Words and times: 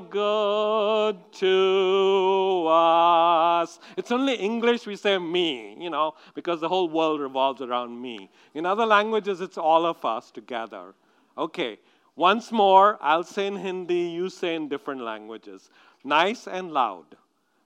good 0.00 1.16
to 1.32 2.66
us. 2.68 3.78
It's 3.96 4.10
only 4.10 4.34
English 4.34 4.86
we 4.86 4.96
say 4.96 5.18
me, 5.18 5.76
you 5.80 5.90
know, 5.90 6.14
because 6.34 6.60
the 6.60 6.68
whole 6.68 6.88
world 6.88 7.20
revolves 7.20 7.60
around 7.60 8.00
me. 8.00 8.30
In 8.54 8.66
other 8.66 8.86
languages, 8.86 9.40
it's 9.40 9.58
all 9.58 9.86
of 9.86 10.04
us 10.04 10.30
together. 10.30 10.94
Okay, 11.36 11.78
once 12.16 12.50
more, 12.50 12.98
I'll 13.00 13.22
say 13.22 13.46
in 13.46 13.56
Hindi, 13.56 13.94
you 13.94 14.28
say 14.28 14.56
in 14.56 14.68
different 14.68 15.02
languages. 15.02 15.70
Nice 16.02 16.48
and 16.48 16.72
loud. 16.72 17.06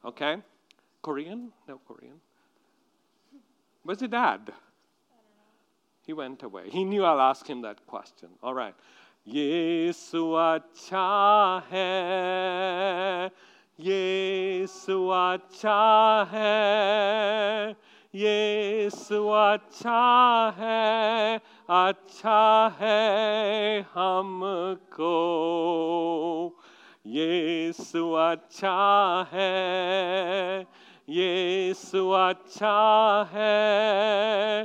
Okay? 0.05 0.37
Korean? 1.01 1.53
No, 1.67 1.81
Korean. 1.89 2.21
Where's 3.83 4.01
your 4.01 4.09
dad? 4.09 4.53
He 6.07 6.13
went 6.13 6.43
away. 6.43 6.69
He 6.69 6.85
knew 6.85 7.05
I'll 7.05 7.21
ask 7.21 7.49
him 7.49 7.63
that 7.63 7.87
question. 7.87 8.29
All 8.43 8.55
right. 8.55 8.75
यीशु 9.29 10.33
अच्छा 10.33 11.63
है 11.71 13.27
यीशु 13.81 15.09
अच्छा 15.09 16.29
है 16.33 17.71
यीशु 18.15 19.29
अच्छा 19.29 20.01
है 20.59 21.37
अच्छा 21.71 22.77
है 22.81 23.81
हमको। 23.95 25.13
यीशु 27.07 28.13
अच्छा 28.13 28.77
है 29.33 30.61
यीशु 31.09 32.11
अच्छा 32.11 32.77
है 33.33 34.63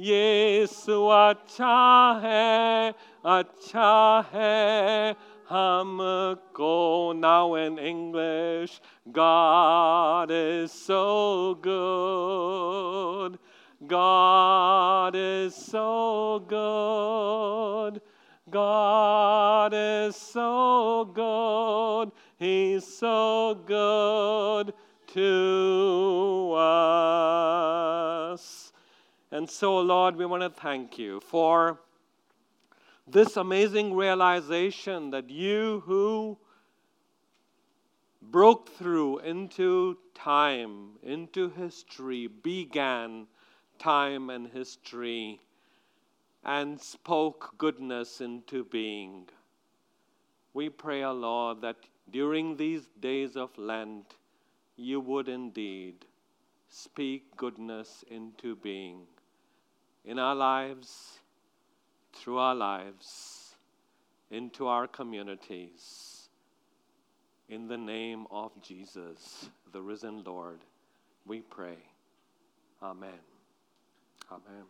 यीशु 0.00 1.06
अच्छा 1.06 2.20
है 2.24 2.94
अच्छा 3.25 4.25
है 4.31 5.15
हमको 5.49 7.13
now 7.15 7.55
in 7.55 7.77
English 7.77 8.81
God 9.11 10.31
is 10.31 10.71
so 10.71 11.55
good 11.61 13.37
God 13.87 15.15
is 15.15 15.55
so 15.55 16.43
good 16.47 18.01
God 18.49 19.73
is 19.73 20.15
so 20.15 21.05
good 21.13 22.11
He's 22.37 22.85
so 22.85 23.55
good 23.65 24.73
to 25.07 26.53
us 26.53 27.15
and 29.35 29.49
so, 29.49 29.79
Lord, 29.79 30.15
we 30.15 30.25
want 30.25 30.43
to 30.43 30.49
thank 30.49 30.97
you 30.97 31.19
for 31.19 31.81
this 33.12 33.36
amazing 33.36 33.94
realization 33.94 35.10
that 35.10 35.30
you 35.30 35.82
who 35.86 36.38
broke 38.22 38.68
through 38.70 39.18
into 39.20 39.98
time, 40.14 40.90
into 41.02 41.50
history, 41.50 42.26
began 42.26 43.26
time 43.78 44.30
and 44.30 44.46
history, 44.48 45.40
and 46.44 46.80
spoke 46.80 47.54
goodness 47.58 48.20
into 48.20 48.64
being. 48.64 49.28
We 50.52 50.68
pray, 50.68 51.02
O 51.04 51.12
Lord, 51.12 51.60
that 51.62 51.76
during 52.10 52.56
these 52.56 52.88
days 53.00 53.36
of 53.36 53.56
Lent, 53.56 54.14
you 54.76 55.00
would 55.00 55.28
indeed 55.28 56.06
speak 56.68 57.36
goodness 57.36 58.04
into 58.10 58.56
being 58.56 59.06
in 60.04 60.18
our 60.18 60.34
lives, 60.34 61.19
through 62.20 62.36
our 62.36 62.54
lives, 62.54 63.54
into 64.30 64.66
our 64.66 64.86
communities. 64.86 66.28
In 67.48 67.66
the 67.66 67.78
name 67.78 68.26
of 68.30 68.52
Jesus, 68.60 69.48
the 69.72 69.80
risen 69.80 70.22
Lord, 70.24 70.60
we 71.26 71.40
pray. 71.40 71.78
Amen. 72.82 73.08
Amen. 74.30 74.64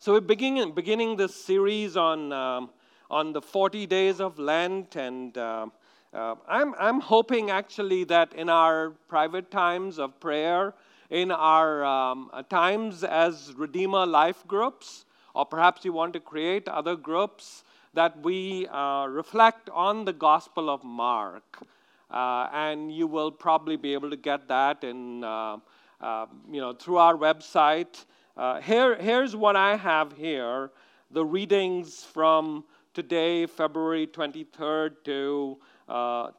So 0.00 0.14
we're 0.14 0.20
beginning, 0.20 0.72
beginning 0.72 1.16
this 1.16 1.36
series 1.36 1.96
on, 1.96 2.32
um, 2.32 2.70
on 3.08 3.32
the 3.32 3.40
40 3.40 3.86
days 3.86 4.20
of 4.20 4.40
Lent, 4.40 4.96
and 4.96 5.38
uh, 5.38 5.68
uh, 6.12 6.34
I'm, 6.48 6.74
I'm 6.80 6.98
hoping 6.98 7.50
actually 7.50 8.02
that 8.04 8.32
in 8.32 8.48
our 8.48 8.90
private 9.08 9.52
times 9.52 10.00
of 10.00 10.18
prayer, 10.18 10.74
in 11.10 11.30
our 11.30 11.84
um, 11.84 12.28
uh, 12.32 12.42
times 12.42 13.04
as 13.04 13.54
Redeemer 13.56 14.04
life 14.04 14.44
groups, 14.48 15.04
or 15.34 15.44
perhaps 15.46 15.84
you 15.84 15.92
want 15.92 16.12
to 16.14 16.20
create 16.20 16.68
other 16.68 16.96
groups, 16.96 17.64
that 17.94 18.20
we 18.22 18.66
uh, 18.68 19.06
reflect 19.06 19.70
on 19.70 20.04
the 20.04 20.12
Gospel 20.12 20.70
of 20.70 20.84
Mark. 20.84 21.66
Uh, 22.10 22.48
and 22.52 22.92
you 22.94 23.06
will 23.06 23.30
probably 23.30 23.76
be 23.76 23.92
able 23.92 24.08
to 24.10 24.16
get 24.16 24.48
that 24.48 24.82
in, 24.84 25.24
uh, 25.24 25.58
uh 26.00 26.26
you 26.50 26.60
know, 26.60 26.72
through 26.72 26.96
our 26.96 27.14
website. 27.14 28.04
Uh, 28.36 28.60
here, 28.60 28.96
here's 28.96 29.34
what 29.34 29.56
I 29.56 29.76
have 29.76 30.12
here 30.12 30.70
the 31.10 31.24
readings 31.24 32.04
from 32.04 32.64
today, 32.92 33.46
February 33.46 34.06
23rd 34.06 34.90
to, 35.04 35.58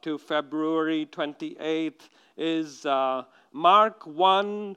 to 0.00 0.18
February 0.18 1.06
28th, 1.10 2.08
is 2.36 2.84
Mark 3.52 4.06
1, 4.06 4.76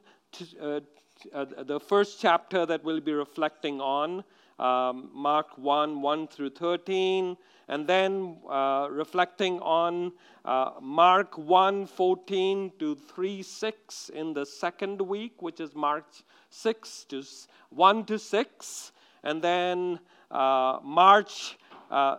uh, 1.32 1.46
the 1.62 1.80
first 1.80 2.20
chapter 2.20 2.66
that 2.66 2.84
we'll 2.84 3.00
be 3.00 3.12
reflecting 3.12 3.80
on, 3.80 4.24
um, 4.58 5.10
Mark 5.12 5.56
1, 5.56 6.00
1 6.00 6.28
through 6.28 6.50
13, 6.50 7.36
and 7.68 7.86
then 7.86 8.36
uh, 8.48 8.88
reflecting 8.90 9.58
on 9.60 10.12
uh, 10.44 10.72
Mark 10.80 11.36
1, 11.38 11.86
14 11.86 12.72
to 12.78 12.94
3, 12.94 13.42
6 13.42 14.08
in 14.10 14.32
the 14.34 14.44
second 14.44 15.00
week, 15.00 15.40
which 15.40 15.60
is 15.60 15.74
March 15.74 16.22
6 16.50 17.04
to 17.08 17.22
1 17.70 18.04
to 18.04 18.18
6, 18.18 18.92
and 19.22 19.42
then 19.42 19.98
uh, 20.30 20.78
March 20.82 21.56
uh, 21.90 22.16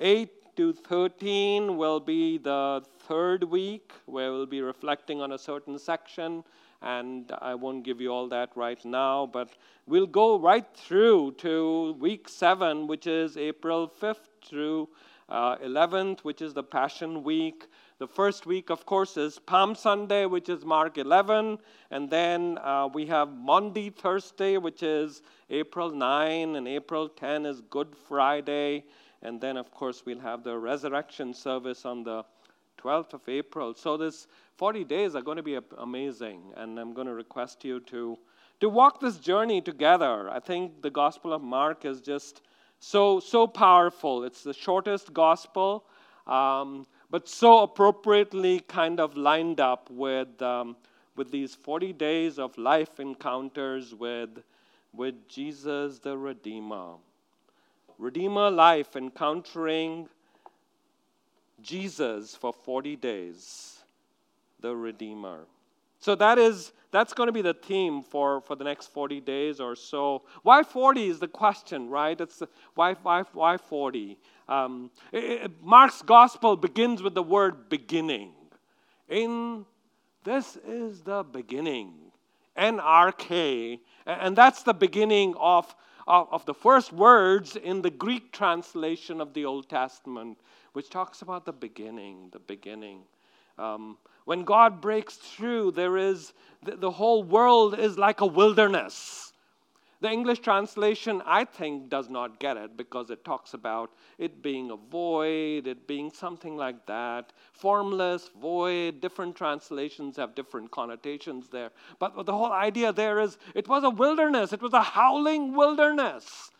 8 0.00 0.56
to 0.56 0.72
13 0.72 1.76
will 1.76 2.00
be 2.00 2.38
the 2.38 2.82
third 3.06 3.44
week 3.44 3.92
where 4.06 4.32
we'll 4.32 4.46
be 4.46 4.60
reflecting 4.60 5.20
on 5.20 5.32
a 5.32 5.38
certain 5.38 5.78
section. 5.78 6.44
And 6.82 7.30
I 7.40 7.54
won't 7.54 7.84
give 7.84 8.00
you 8.00 8.10
all 8.12 8.28
that 8.28 8.50
right 8.56 8.84
now, 8.84 9.26
but 9.26 9.50
we'll 9.86 10.06
go 10.06 10.38
right 10.38 10.66
through 10.74 11.32
to 11.38 11.96
week 12.00 12.28
seven, 12.28 12.88
which 12.88 13.06
is 13.06 13.36
April 13.36 13.88
5th 14.00 14.28
through 14.44 14.88
uh, 15.28 15.56
11th, 15.58 16.20
which 16.20 16.42
is 16.42 16.52
the 16.54 16.62
Passion 16.62 17.22
Week. 17.22 17.68
The 17.98 18.08
first 18.08 18.46
week, 18.46 18.68
of 18.68 18.84
course, 18.84 19.16
is 19.16 19.38
Palm 19.38 19.76
Sunday, 19.76 20.26
which 20.26 20.48
is 20.48 20.64
Mark 20.64 20.98
11. 20.98 21.58
And 21.92 22.10
then 22.10 22.58
uh, 22.58 22.88
we 22.92 23.06
have 23.06 23.32
Monday, 23.32 23.90
Thursday, 23.90 24.56
which 24.56 24.82
is 24.82 25.22
April 25.50 25.90
9. 25.90 26.56
And 26.56 26.66
April 26.66 27.08
10 27.08 27.46
is 27.46 27.60
Good 27.70 27.94
Friday. 28.08 28.84
And 29.22 29.40
then, 29.40 29.56
of 29.56 29.70
course, 29.70 30.02
we'll 30.04 30.18
have 30.18 30.42
the 30.42 30.58
resurrection 30.58 31.32
service 31.32 31.84
on 31.84 32.02
the 32.02 32.24
12th 32.82 33.14
of 33.14 33.20
April. 33.28 33.74
So, 33.74 33.96
this 33.96 34.26
40 34.56 34.84
days 34.84 35.14
are 35.14 35.22
going 35.22 35.36
to 35.36 35.42
be 35.42 35.58
amazing. 35.78 36.52
And 36.56 36.78
I'm 36.78 36.92
going 36.92 37.06
to 37.06 37.14
request 37.14 37.64
you 37.64 37.80
to, 37.80 38.18
to 38.60 38.68
walk 38.68 39.00
this 39.00 39.18
journey 39.18 39.60
together. 39.60 40.30
I 40.30 40.40
think 40.40 40.82
the 40.82 40.90
Gospel 40.90 41.32
of 41.32 41.42
Mark 41.42 41.84
is 41.84 42.00
just 42.00 42.42
so, 42.78 43.20
so 43.20 43.46
powerful. 43.46 44.24
It's 44.24 44.42
the 44.42 44.52
shortest 44.52 45.12
gospel, 45.12 45.84
um, 46.26 46.86
but 47.10 47.28
so 47.28 47.62
appropriately 47.62 48.60
kind 48.60 48.98
of 48.98 49.16
lined 49.16 49.60
up 49.60 49.88
with, 49.90 50.40
um, 50.42 50.76
with 51.16 51.30
these 51.30 51.54
40 51.54 51.92
days 51.92 52.38
of 52.38 52.56
life 52.58 52.98
encounters 52.98 53.94
with, 53.94 54.30
with 54.92 55.28
Jesus 55.28 56.00
the 56.00 56.18
Redeemer. 56.18 56.94
Redeemer 57.98 58.50
life, 58.50 58.96
encountering 58.96 60.08
Jesus 61.62 62.34
for 62.34 62.52
40 62.52 62.96
days, 62.96 63.78
the 64.60 64.74
Redeemer. 64.74 65.46
So 65.98 66.14
that 66.16 66.38
is 66.38 66.72
that's 66.90 67.14
going 67.14 67.28
to 67.28 67.32
be 67.32 67.42
the 67.42 67.54
theme 67.54 68.02
for, 68.02 68.42
for 68.42 68.54
the 68.54 68.64
next 68.64 68.88
40 68.88 69.20
days 69.20 69.60
or 69.60 69.74
so. 69.74 70.22
Why 70.42 70.62
40 70.62 71.08
is 71.08 71.18
the 71.18 71.28
question, 71.28 71.88
right? 71.88 72.20
It's 72.20 72.42
why, 72.74 72.94
why, 73.02 73.22
why 73.32 73.56
40? 73.56 74.18
Um, 74.46 74.90
Mark's 75.62 76.02
gospel 76.02 76.54
begins 76.54 77.02
with 77.02 77.14
the 77.14 77.22
word 77.22 77.70
beginning. 77.70 78.32
In 79.08 79.64
this 80.24 80.56
is 80.66 81.00
the 81.00 81.22
beginning, 81.22 81.94
en 82.56 82.78
arche, 82.78 83.80
and 84.06 84.36
that's 84.36 84.62
the 84.62 84.74
beginning 84.74 85.34
of 85.38 85.74
of, 86.06 86.28
of 86.30 86.46
the 86.46 86.54
first 86.54 86.92
words 86.92 87.56
in 87.56 87.82
the 87.82 87.90
Greek 87.90 88.32
translation 88.32 89.20
of 89.20 89.34
the 89.34 89.44
Old 89.44 89.68
Testament, 89.68 90.38
which 90.72 90.90
talks 90.90 91.22
about 91.22 91.44
the 91.44 91.52
beginning, 91.52 92.28
the 92.32 92.38
beginning. 92.38 93.02
Um, 93.58 93.98
When 94.24 94.44
God 94.44 94.80
breaks 94.80 95.16
through, 95.16 95.72
there 95.72 95.96
is 95.96 96.32
the, 96.62 96.76
the 96.76 96.90
whole 96.90 97.22
world 97.22 97.78
is 97.78 97.98
like 97.98 98.20
a 98.20 98.26
wilderness. 98.26 99.32
The 100.00 100.10
English 100.10 100.40
translation, 100.40 101.22
I 101.24 101.44
think, 101.44 101.88
does 101.88 102.08
not 102.08 102.40
get 102.40 102.56
it 102.56 102.76
because 102.76 103.10
it 103.10 103.24
talks 103.24 103.54
about 103.54 103.92
it 104.18 104.42
being 104.42 104.72
a 104.72 104.76
void, 104.76 105.68
it 105.68 105.86
being 105.86 106.10
something 106.10 106.56
like 106.56 106.86
that. 106.86 107.32
Formless, 107.52 108.30
void, 108.40 109.00
different 109.00 109.36
translations 109.36 110.16
have 110.16 110.34
different 110.34 110.72
connotations 110.72 111.48
there. 111.48 111.70
But 112.00 112.26
the 112.26 112.32
whole 112.32 112.50
idea 112.50 112.92
there 112.92 113.20
is 113.20 113.38
it 113.54 113.68
was 113.68 113.84
a 113.84 113.90
wilderness, 113.90 114.52
it 114.52 114.62
was 114.62 114.72
a 114.72 114.82
howling 114.82 115.54
wilderness. 115.54 116.50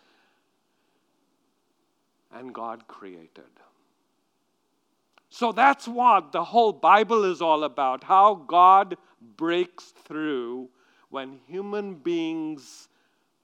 And 2.32 2.54
God 2.54 2.86
created. 2.86 3.50
So 5.32 5.50
that's 5.50 5.88
what 5.88 6.30
the 6.30 6.44
whole 6.44 6.74
Bible 6.74 7.24
is 7.24 7.40
all 7.40 7.64
about 7.64 8.04
how 8.04 8.34
God 8.34 8.98
breaks 9.38 9.94
through 10.04 10.68
when 11.08 11.38
human 11.46 11.94
beings 11.94 12.90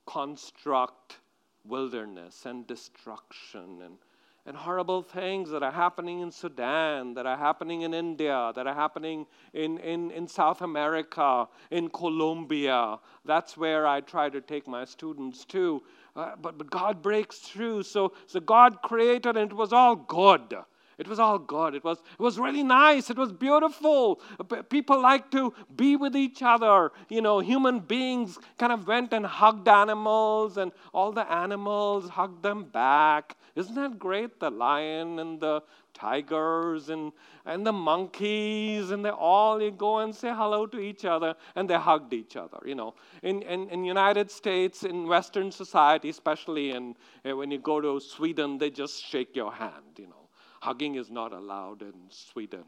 construct 0.05 1.17
wilderness 1.64 2.44
and 2.44 2.67
destruction 2.67 3.81
and, 3.82 3.96
and 4.44 4.55
horrible 4.55 5.00
things 5.00 5.49
that 5.49 5.62
are 5.62 5.73
happening 5.73 6.20
in 6.20 6.31
Sudan, 6.31 7.14
that 7.14 7.25
are 7.25 7.38
happening 7.38 7.81
in 7.81 7.94
India, 7.94 8.52
that 8.55 8.67
are 8.67 8.75
happening 8.75 9.25
in, 9.55 9.79
in, 9.79 10.11
in 10.11 10.29
South 10.29 10.61
America, 10.61 11.49
in 11.70 11.88
Colombia. 11.88 12.99
That's 13.25 13.56
where 13.56 13.87
I 13.87 14.02
try 14.02 14.29
to 14.29 14.43
take 14.43 14.69
my 14.69 14.85
students 14.85 15.46
to. 15.46 15.82
Uh, 16.14 16.32
but, 16.43 16.58
but 16.58 16.70
God 16.70 17.00
breaks 17.00 17.38
through. 17.38 17.85
So, 17.85 18.12
so 18.26 18.40
God 18.40 18.82
created 18.82 19.38
and 19.38 19.50
it 19.50 19.56
was 19.56 19.73
all 19.73 19.96
good. 19.96 20.55
It 20.99 21.06
was 21.06 21.21
all 21.21 21.39
good. 21.39 21.77
It 21.77 21.85
was, 21.85 21.99
it 21.99 22.21
was 22.21 22.41
really 22.41 22.65
nice. 22.65 23.09
It 23.09 23.17
was 23.17 23.31
beautiful. 23.31 24.21
People 24.69 25.00
like 25.00 25.31
to 25.31 25.55
be 25.77 25.95
with 25.95 26.17
each 26.17 26.43
other. 26.43 26.91
You 27.09 27.23
know, 27.23 27.39
human 27.39 27.79
beings 27.79 28.37
kind 28.59 28.73
of 28.73 28.89
went 28.89 29.12
and 29.12 29.25
hugged 29.25 29.69
animals, 29.69 30.56
and 30.56 30.73
all 30.93 31.12
the 31.12 31.31
animals 31.31 32.09
hugged 32.09 32.43
them 32.43 32.65
back. 32.65 33.37
Isn't 33.55 33.77
that 33.77 33.99
great? 34.00 34.41
The 34.41 34.50
lion 34.50 35.21
and 35.21 35.39
the 35.41 35.62
tigers 35.95 36.89
and, 36.89 37.12
and 37.47 37.65
the 37.65 37.73
monkeys, 37.73 38.91
and 38.91 39.05
they 39.05 39.11
all 39.11 39.62
you 39.62 39.71
go 39.71 39.99
and 39.99 40.12
say 40.12 40.33
hello 40.35 40.67
to 40.67 40.81
each 40.81 41.05
other, 41.05 41.37
and 41.55 41.71
they 41.71 41.77
hugged 41.77 42.12
each 42.12 42.35
other. 42.35 42.59
You 42.67 42.75
know, 42.75 42.95
in 43.23 43.43
in, 43.43 43.69
in 43.71 43.85
United 43.85 44.33
States, 44.33 44.83
in 44.83 45.06
Western 45.06 45.53
society, 45.53 46.09
especially, 46.09 46.73
and 46.73 46.97
eh, 47.25 47.33
when 47.33 47.53
you 47.53 47.59
go 47.59 47.81
to 47.81 48.00
Sweden, 48.00 48.59
they 48.59 48.71
just 48.71 49.00
shake 49.05 49.37
your 49.37 49.53
hand. 49.53 49.97
You 49.97 50.09
know 50.09 50.27
Hugging 50.60 50.96
is 50.96 51.10
not 51.10 51.32
allowed 51.32 51.82
in 51.82 51.94
Sweden. 52.10 52.64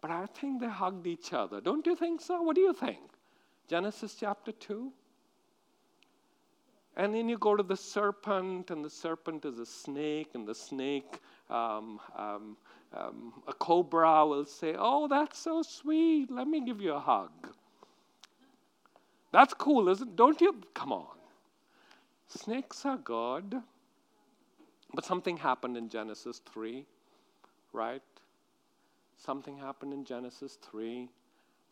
But 0.00 0.10
I 0.10 0.26
think 0.26 0.60
they 0.60 0.68
hugged 0.68 1.06
each 1.06 1.32
other. 1.32 1.60
Don't 1.60 1.86
you 1.86 1.94
think 1.94 2.20
so? 2.20 2.42
What 2.42 2.56
do 2.56 2.62
you 2.62 2.72
think? 2.72 2.98
Genesis 3.68 4.16
chapter 4.18 4.52
2? 4.52 4.92
And 6.96 7.14
then 7.14 7.28
you 7.28 7.38
go 7.38 7.54
to 7.54 7.62
the 7.62 7.76
serpent, 7.76 8.70
and 8.70 8.84
the 8.84 8.90
serpent 8.90 9.44
is 9.44 9.58
a 9.58 9.66
snake, 9.66 10.30
and 10.34 10.46
the 10.46 10.54
snake, 10.54 11.20
um, 11.48 12.00
um, 12.16 12.56
um, 12.92 13.32
a 13.46 13.52
cobra 13.52 14.26
will 14.26 14.44
say, 14.44 14.74
Oh, 14.76 15.06
that's 15.06 15.38
so 15.38 15.62
sweet. 15.62 16.30
Let 16.30 16.48
me 16.48 16.64
give 16.64 16.80
you 16.80 16.94
a 16.94 17.00
hug. 17.00 17.30
That's 19.32 19.54
cool, 19.54 19.88
isn't 19.88 20.08
it? 20.08 20.16
Don't 20.16 20.40
you? 20.40 20.60
Come 20.74 20.92
on. 20.92 21.16
Snakes 22.26 22.84
are 22.84 22.96
good. 22.96 23.62
But 24.92 25.04
something 25.04 25.36
happened 25.36 25.76
in 25.76 25.88
Genesis 25.88 26.40
3 26.52 26.84
right? 27.72 28.02
Something 29.16 29.58
happened 29.58 29.92
in 29.92 30.04
Genesis 30.04 30.58
3. 30.70 31.08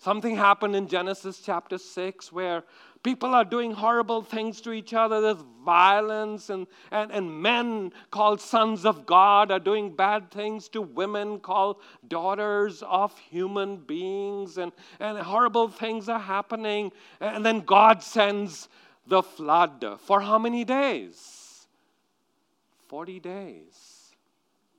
Something 0.00 0.37
happened 0.37 0.77
in 0.77 0.87
Genesis 0.87 1.41
chapter 1.45 1.77
6 1.77 2.31
where 2.31 2.62
people 3.03 3.35
are 3.35 3.45
doing 3.45 3.73
horrible 3.73 4.23
things 4.23 4.61
to 4.61 4.71
each 4.71 4.95
other. 4.95 5.21
There's 5.21 5.45
violence, 5.65 6.50
and, 6.50 6.69
and, 6.93 7.11
and 7.11 7.43
men 7.43 7.93
called 8.12 8.41
sons 8.41 8.87
of 8.87 9.06
God 9.06 9.50
are 9.50 9.59
doing 9.59 9.97
bad 9.97 10.31
things 10.31 10.69
to 10.69 10.83
women 10.83 11.41
called 11.41 11.79
daughters 12.06 12.85
of 12.87 13.19
human 13.19 13.79
beings, 13.79 14.56
and, 14.56 14.71
and 15.00 15.19
horrible 15.19 15.69
things 15.69 16.09
are 16.09 16.21
happening. 16.21 16.93
And 17.21 17.45
then 17.45 17.62
God 17.62 18.03
sends 18.03 18.69
the 19.05 19.23
flood. 19.23 19.85
For 20.03 20.21
how 20.21 20.39
many 20.39 20.65
days? 20.65 21.67
40 22.87 23.19
days 23.19 23.98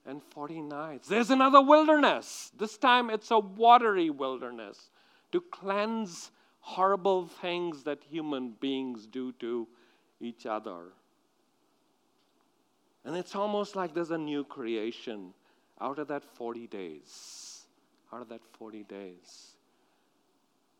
and 0.05 0.21
40 0.31 0.61
nights. 0.61 1.07
There's 1.07 1.29
another 1.29 1.61
wilderness. 1.61 2.51
This 2.57 2.77
time 2.77 3.09
it's 3.09 3.31
a 3.31 3.39
watery 3.39 4.09
wilderness 4.09 4.89
to 5.31 5.41
cleanse 5.41 6.31
horrible 6.59 7.27
things 7.27 7.83
that 7.83 8.03
human 8.09 8.51
beings 8.59 9.07
do 9.07 9.31
to 9.33 9.67
each 10.19 10.45
other. 10.45 10.93
And 13.05 13.15
it's 13.15 13.35
almost 13.35 13.75
like 13.75 13.93
there's 13.93 14.11
a 14.11 14.17
new 14.17 14.43
creation 14.43 15.33
out 15.79 15.99
of 15.99 16.07
that 16.09 16.23
40 16.23 16.67
days. 16.67 17.63
Out 18.11 18.21
of 18.21 18.29
that 18.29 18.41
40 18.57 18.83
days. 18.83 19.55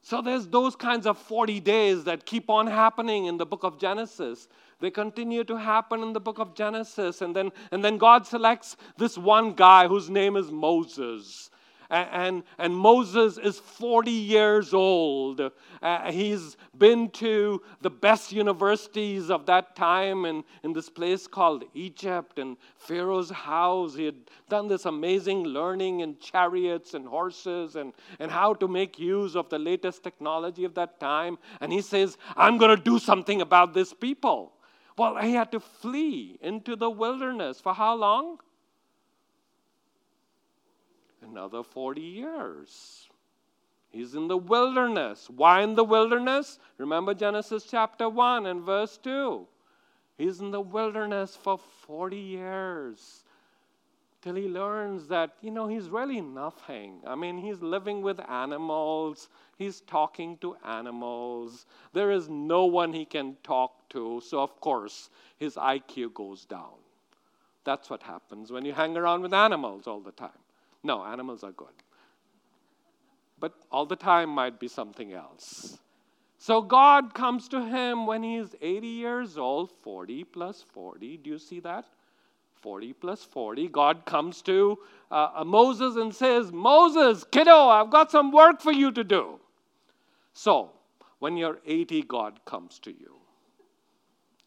So 0.02 0.22
there's 0.22 0.48
those 0.48 0.76
kinds 0.76 1.06
of 1.06 1.18
40 1.18 1.60
days 1.60 2.04
that 2.06 2.26
keep 2.26 2.50
on 2.50 2.68
happening 2.68 3.26
in 3.26 3.38
the 3.38 3.46
book 3.46 3.64
of 3.64 3.78
Genesis. 3.78 4.48
They 4.80 4.90
continue 4.90 5.44
to 5.44 5.58
happen 5.58 6.02
in 6.02 6.14
the 6.14 6.20
book 6.22 6.40
of 6.40 6.56
Genesis. 6.56 7.22
And 7.22 7.36
then, 7.36 7.52
and 7.72 7.84
then 7.84 7.98
God 7.98 8.26
selects 8.26 8.78
this 8.98 9.18
one 9.18 9.54
guy 9.54 9.88
whose 9.88 10.10
name 10.10 10.36
is 10.38 10.52
Moses. 10.52 11.50
And, 11.90 12.44
and, 12.60 12.76
Moses 12.78 13.40
is 13.40 13.58
40 13.58 14.12
years 14.12 14.76
old. 14.76 15.42
Uh, 15.82 16.12
he's 16.12 16.56
been 16.78 17.10
to 17.12 17.64
the 17.82 17.90
best 17.90 18.32
universities 18.32 19.32
of 19.32 19.48
that 19.48 19.76
time 19.76 20.26
in, 20.26 20.44
in 20.64 20.72
this 20.72 20.88
place 20.88 21.26
called 21.26 21.64
Egypt 21.74 22.38
and 22.38 22.58
Pharaoh's 22.78 23.32
house. 23.32 23.96
He 23.96 24.06
had 24.06 24.18
done 24.50 24.68
this 24.68 24.86
amazing 24.86 25.46
learning 25.46 26.02
in 26.02 26.20
chariots 26.20 26.94
and 26.94 27.08
horses 27.08 27.76
and, 27.76 27.94
and 28.20 28.30
how 28.30 28.54
to 28.54 28.68
make 28.68 29.00
use 29.00 29.36
of 29.36 29.50
the 29.50 29.58
latest 29.58 30.04
technology 30.04 30.66
of 30.66 30.76
that 30.76 31.00
time. 31.00 31.40
And 31.60 31.74
he 31.74 31.82
says, 31.82 32.18
I'm 32.36 32.60
going 32.60 32.76
to 32.76 32.84
do 32.84 33.00
something 33.00 33.42
about 33.42 33.74
this 33.74 33.94
people. 33.94 34.54
Well, 34.96 35.16
he 35.18 35.34
had 35.34 35.52
to 35.54 35.60
flee 35.60 36.38
into 36.42 36.76
the 36.76 36.90
wilderness 36.90 37.60
for 37.60 37.74
how 37.74 37.96
long? 37.96 38.40
Another 41.32 41.64
40 41.64 42.02
years. 42.02 43.10
He's 43.92 44.16
in 44.16 44.28
the 44.28 44.38
wilderness. 44.38 45.30
Why 45.30 45.62
in 45.62 45.76
the 45.76 45.84
wilderness? 45.84 46.60
Remember 46.78 47.14
Genesis 47.14 47.66
chapter 47.70 48.08
1 48.08 48.46
and 48.46 48.62
verse 48.62 48.98
2. 48.98 49.48
He's 50.18 50.40
in 50.40 50.52
the 50.52 50.62
wilderness 50.62 51.36
for 51.36 51.58
40 51.58 52.18
years 52.18 53.24
till 54.22 54.36
he 54.36 54.48
learns 54.48 55.08
that, 55.08 55.32
you 55.42 55.52
know, 55.52 55.68
he's 55.68 55.90
really 55.90 56.22
nothing. 56.22 57.00
I 57.08 57.16
mean, 57.16 57.38
he's 57.38 57.62
living 57.62 58.02
with 58.02 58.20
animals, 58.30 59.30
he's 59.58 59.82
talking 59.82 60.38
to 60.40 60.56
animals. 60.66 61.66
There 61.94 62.12
is 62.12 62.28
no 62.28 62.66
one 62.66 62.92
he 62.92 63.06
can 63.06 63.38
talk 63.44 63.88
to, 63.90 64.22
so 64.26 64.42
of 64.42 64.60
course, 64.60 65.10
his 65.38 65.56
IQ 65.56 66.14
goes 66.14 66.46
down. 66.46 66.80
That's 67.64 67.90
what 67.90 68.04
happens 68.04 68.52
when 68.52 68.66
you 68.66 68.74
hang 68.74 68.98
around 68.98 69.22
with 69.22 69.34
animals 69.34 69.88
all 69.88 70.02
the 70.02 70.12
time. 70.12 70.30
No, 70.84 71.04
animals 71.04 71.44
are 71.44 71.52
good. 71.52 71.68
But 73.40 73.54
all 73.72 73.86
the 73.86 73.96
time 73.96 74.30
might 74.30 74.60
be 74.60 74.68
something 74.68 75.14
else. 75.14 75.78
So 76.38 76.62
God 76.62 77.14
comes 77.14 77.50
to 77.50 77.66
him 77.66 78.06
when 78.06 78.24
he's 78.24 78.56
80 78.62 78.88
years 78.88 79.38
old, 79.38 79.72
40 79.84 80.24
plus 80.24 80.64
40. 80.74 81.18
Do 81.18 81.30
you 81.30 81.38
see 81.38 81.60
that? 81.62 81.86
40 82.62 82.94
plus 82.94 83.24
40, 83.24 83.70
God 83.70 84.06
comes 84.06 84.42
to 84.44 84.78
uh, 85.12 85.30
uh, 85.36 85.44
Moses 85.46 85.96
and 85.96 86.14
says, 86.14 86.52
Moses, 86.52 87.24
kiddo, 87.32 87.68
I've 87.68 87.90
got 87.90 88.12
some 88.12 88.32
work 88.32 88.62
for 88.62 88.72
you 88.72 88.92
to 88.92 89.04
do. 89.04 89.40
So, 90.34 90.72
when 91.20 91.38
you're 91.38 91.60
80, 91.66 92.04
God 92.04 92.40
comes 92.46 92.80
to 92.80 92.92
you 92.92 93.16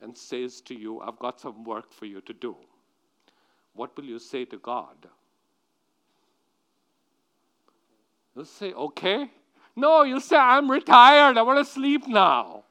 and 0.01 0.17
says 0.17 0.61
to 0.63 0.75
you, 0.75 1.01
I've 1.01 1.19
got 1.19 1.41
some 1.41 1.65
work 1.65 1.93
for 1.93 2.07
you 2.07 2.21
to 2.23 2.33
do. 2.35 2.57
What 3.75 3.97
will 3.97 4.05
you 4.05 4.19
say 4.19 4.45
to 4.47 4.59
God? 4.59 4.97
You'll 8.35 8.45
say, 8.45 8.73
okay. 8.73 9.31
No, 9.77 10.03
you'll 10.03 10.21
say, 10.21 10.37
I'm 10.37 10.71
retired. 10.71 11.39
I 11.39 11.43
want 11.43 11.65
to 11.67 11.71
sleep 11.71 12.07
now. 12.07 12.65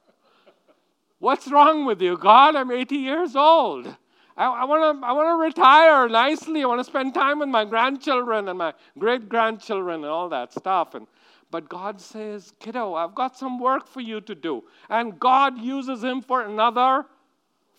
What's 1.19 1.51
wrong 1.51 1.85
with 1.85 2.01
you, 2.01 2.17
God? 2.17 2.55
I'm 2.55 2.71
80 2.71 2.95
years 2.95 3.35
old. 3.35 3.95
I, 4.35 4.65
want 4.65 4.99
to 4.99 5.05
I 5.05 5.11
wanna 5.11 5.35
retire 5.35 6.09
nicely. 6.09 6.63
I 6.63 6.65
want 6.65 6.79
to 6.79 6.83
spend 6.83 7.13
time 7.13 7.39
with 7.39 7.49
my 7.49 7.63
grandchildren 7.63 8.47
and 8.47 8.57
my 8.57 8.73
great 8.97 9.29
grandchildren 9.29 9.97
and 9.97 10.05
all 10.05 10.29
that 10.29 10.51
stuff. 10.51 10.95
And, 10.95 11.05
but 11.51 11.69
God 11.69 12.01
says, 12.01 12.53
Kiddo, 12.59 12.95
I've 12.95 13.13
got 13.13 13.37
some 13.37 13.59
work 13.59 13.87
for 13.87 14.01
you 14.01 14.19
to 14.21 14.33
do. 14.33 14.63
And 14.89 15.19
God 15.19 15.59
uses 15.59 16.03
him 16.03 16.21
for 16.21 16.41
another 16.41 17.05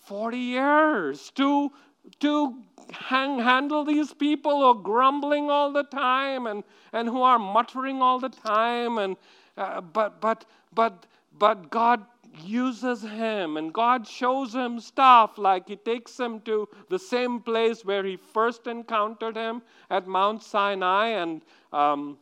40 0.05 0.37
years 0.37 1.31
to 1.35 1.71
to 2.19 2.55
hang, 2.91 3.39
handle 3.39 3.83
these 3.85 4.13
people 4.13 4.59
who 4.59 4.65
are 4.65 4.81
grumbling 4.83 5.49
all 5.49 5.71
the 5.71 5.83
time 5.83 6.47
and, 6.47 6.63
and 6.91 7.07
who 7.07 7.21
are 7.21 7.39
muttering 7.39 8.01
all 8.01 8.19
the 8.19 8.29
time. 8.29 8.97
And, 8.97 9.17
uh, 9.57 9.81
but, 9.81 10.21
but, 10.21 10.45
but, 10.73 11.05
but 11.37 11.69
God 11.69 12.05
uses 12.43 13.01
him 13.01 13.57
and 13.57 13.73
God 13.73 14.07
shows 14.07 14.53
him 14.53 14.79
stuff 14.79 15.37
like 15.37 15.67
he 15.67 15.75
takes 15.75 16.19
him 16.19 16.39
to 16.41 16.67
the 16.89 16.97
same 16.97 17.39
place 17.39 17.85
where 17.85 18.03
he 18.03 18.17
first 18.17 18.65
encountered 18.65 19.35
him 19.35 19.61
at 19.89 20.07
Mount 20.07 20.41
Sinai 20.41 21.09
and 21.09 21.41
um, 21.71 22.17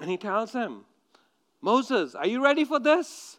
and 0.00 0.10
he 0.10 0.16
tells 0.16 0.52
him, 0.52 0.84
Moses, 1.60 2.14
are 2.14 2.26
you 2.26 2.42
ready 2.42 2.64
for 2.64 2.78
this? 2.78 3.38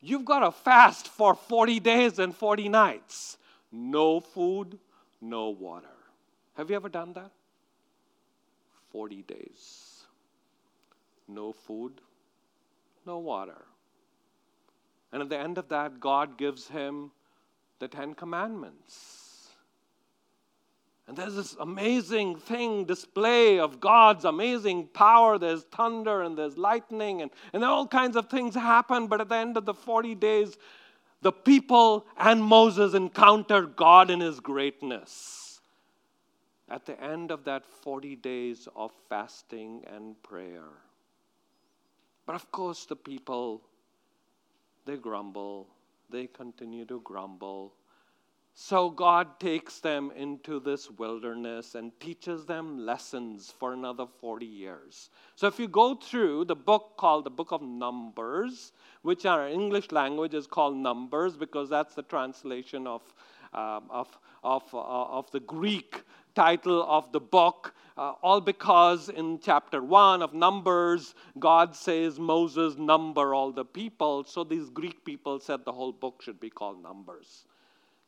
You've 0.00 0.24
got 0.24 0.40
to 0.40 0.50
fast 0.50 1.08
for 1.08 1.34
40 1.34 1.80
days 1.80 2.18
and 2.18 2.34
40 2.34 2.68
nights. 2.68 3.38
No 3.76 4.20
food, 4.20 4.78
no 5.20 5.48
water. 5.48 5.88
Have 6.56 6.70
you 6.70 6.76
ever 6.76 6.88
done 6.88 7.12
that? 7.14 7.32
40 8.92 9.22
days. 9.22 10.04
No 11.26 11.52
food, 11.52 12.00
no 13.04 13.18
water. 13.18 13.64
And 15.12 15.20
at 15.20 15.28
the 15.28 15.38
end 15.38 15.58
of 15.58 15.68
that, 15.70 15.98
God 15.98 16.38
gives 16.38 16.68
him 16.68 17.10
the 17.80 17.88
Ten 17.88 18.14
Commandments. 18.14 19.48
And 21.08 21.16
there's 21.16 21.34
this 21.34 21.56
amazing 21.58 22.36
thing, 22.36 22.84
display 22.84 23.58
of 23.58 23.80
God's 23.80 24.24
amazing 24.24 24.86
power. 24.94 25.36
There's 25.36 25.64
thunder 25.64 26.22
and 26.22 26.38
there's 26.38 26.56
lightning, 26.56 27.22
and, 27.22 27.32
and 27.52 27.64
all 27.64 27.88
kinds 27.88 28.14
of 28.14 28.30
things 28.30 28.54
happen. 28.54 29.08
But 29.08 29.20
at 29.20 29.28
the 29.28 29.34
end 29.34 29.56
of 29.56 29.64
the 29.64 29.74
40 29.74 30.14
days, 30.14 30.56
the 31.24 31.32
people 31.32 32.04
and 32.18 32.44
Moses 32.44 32.92
encounter 32.92 33.62
God 33.62 34.10
in 34.10 34.20
his 34.20 34.40
greatness. 34.40 35.58
At 36.68 36.84
the 36.84 37.02
end 37.02 37.30
of 37.30 37.44
that 37.44 37.64
40 37.64 38.14
days 38.16 38.68
of 38.76 38.92
fasting 39.08 39.82
and 39.86 40.22
prayer. 40.22 40.68
But 42.26 42.34
of 42.34 42.52
course, 42.52 42.84
the 42.84 42.96
people 42.96 43.62
they 44.84 44.96
grumble, 44.96 45.66
they 46.10 46.26
continue 46.26 46.84
to 46.84 47.00
grumble. 47.00 47.72
So 48.56 48.88
God 48.88 49.40
takes 49.40 49.80
them 49.80 50.12
into 50.14 50.60
this 50.60 50.88
wilderness 50.88 51.74
and 51.74 51.90
teaches 51.98 52.46
them 52.46 52.86
lessons 52.86 53.52
for 53.58 53.72
another 53.72 54.06
40 54.20 54.46
years. 54.46 55.10
So 55.34 55.48
if 55.48 55.58
you 55.58 55.66
go 55.66 55.96
through 55.96 56.44
the 56.44 56.54
book 56.54 56.92
called 56.96 57.24
the 57.24 57.30
Book 57.30 57.50
of 57.50 57.62
Numbers, 57.62 58.70
which 59.02 59.24
in 59.24 59.32
our 59.32 59.48
English 59.48 59.90
language 59.90 60.34
is 60.34 60.46
called 60.46 60.76
Numbers 60.76 61.36
because 61.36 61.68
that's 61.68 61.96
the 61.96 62.04
translation 62.04 62.86
of, 62.86 63.02
um, 63.52 63.86
of, 63.90 64.16
of, 64.44 64.62
uh, 64.72 64.78
of 64.78 65.28
the 65.32 65.40
Greek 65.40 66.02
title 66.36 66.84
of 66.84 67.10
the 67.10 67.20
book, 67.20 67.74
uh, 67.96 68.12
all 68.22 68.40
because 68.40 69.08
in 69.08 69.40
chapter 69.40 69.82
1 69.82 70.22
of 70.22 70.32
Numbers, 70.32 71.16
God 71.40 71.74
says, 71.74 72.20
Moses, 72.20 72.76
number 72.76 73.34
all 73.34 73.50
the 73.50 73.64
people. 73.64 74.22
So 74.22 74.44
these 74.44 74.70
Greek 74.70 75.04
people 75.04 75.40
said 75.40 75.64
the 75.64 75.72
whole 75.72 75.92
book 75.92 76.22
should 76.22 76.38
be 76.38 76.50
called 76.50 76.80
Numbers. 76.80 77.46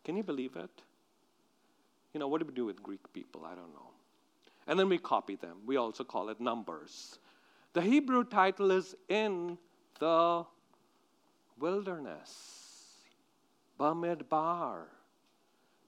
Can 0.06 0.16
you 0.16 0.22
believe 0.22 0.54
it? 0.54 0.70
You 2.14 2.20
know, 2.20 2.28
what 2.28 2.40
do 2.40 2.46
we 2.46 2.54
do 2.54 2.64
with 2.64 2.80
Greek 2.80 3.12
people? 3.12 3.44
I 3.44 3.56
don't 3.56 3.75
know. 3.75 3.90
And 4.68 4.78
then 4.78 4.88
we 4.88 4.98
copy 4.98 5.34
them. 5.34 5.56
We 5.66 5.78
also 5.78 6.04
call 6.04 6.28
it 6.28 6.40
Numbers. 6.40 7.18
The 7.72 7.82
Hebrew 7.82 8.22
title 8.22 8.70
is 8.70 8.94
In 9.08 9.58
the 9.98 10.46
Wilderness, 11.58 13.00
Bamidbar. 13.80 14.82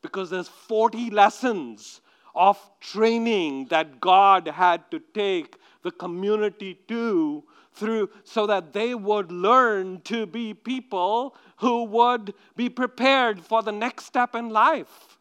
Because 0.02 0.30
there's 0.30 0.48
40 0.48 1.10
lessons 1.10 2.00
of 2.34 2.58
training 2.80 3.66
that 3.66 4.00
God 4.00 4.48
had 4.48 4.90
to 4.90 5.00
take 5.14 5.54
the 5.84 5.92
community 5.92 6.76
to 6.88 7.44
through 7.78 8.10
so 8.24 8.46
that 8.46 8.72
they 8.72 8.94
would 8.94 9.30
learn 9.30 10.00
to 10.02 10.26
be 10.26 10.52
people 10.52 11.34
who 11.58 11.84
would 11.84 12.34
be 12.56 12.68
prepared 12.68 13.40
for 13.40 13.62
the 13.62 13.72
next 13.72 14.04
step 14.04 14.34
in 14.34 14.50
life. 14.50 15.18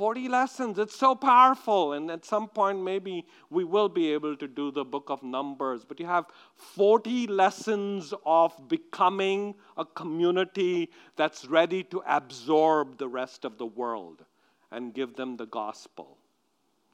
40 0.00 0.28
lessons, 0.28 0.78
it's 0.78 0.96
so 0.96 1.14
powerful. 1.14 1.92
And 1.92 2.10
at 2.10 2.24
some 2.24 2.48
point, 2.48 2.82
maybe 2.82 3.26
we 3.50 3.64
will 3.64 3.88
be 3.88 4.12
able 4.12 4.34
to 4.34 4.48
do 4.48 4.70
the 4.70 4.84
book 4.84 5.10
of 5.10 5.22
Numbers. 5.22 5.84
But 5.84 6.00
you 6.00 6.06
have 6.06 6.24
40 6.54 7.26
lessons 7.26 8.14
of 8.24 8.54
becoming 8.66 9.54
a 9.76 9.84
community 9.84 10.90
that's 11.16 11.44
ready 11.44 11.82
to 11.84 12.02
absorb 12.06 12.96
the 12.96 13.08
rest 13.08 13.44
of 13.44 13.58
the 13.58 13.66
world 13.66 14.24
and 14.70 14.94
give 14.94 15.16
them 15.16 15.36
the 15.36 15.44
gospel. 15.44 16.16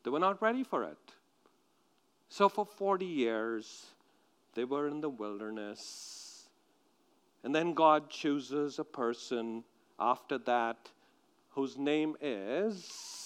They 0.03 0.11
were 0.11 0.19
not 0.19 0.43
ready 0.43 0.65
for 0.65 0.83
it. 0.83 0.99
So 2.29 2.49
for 2.49 2.67
40 2.67 3.07
years, 3.07 3.87
they 4.57 4.65
were 4.65 4.89
in 4.89 5.01
the 5.01 5.09
wilderness. 5.09 6.49
And 7.45 7.55
then 7.55 7.75
God 7.75 8.11
chooses 8.11 8.81
a 8.81 8.85
person 8.85 9.63
after 10.01 10.39
that 10.39 10.91
whose 11.51 11.79
name 11.79 12.17
is 12.21 13.17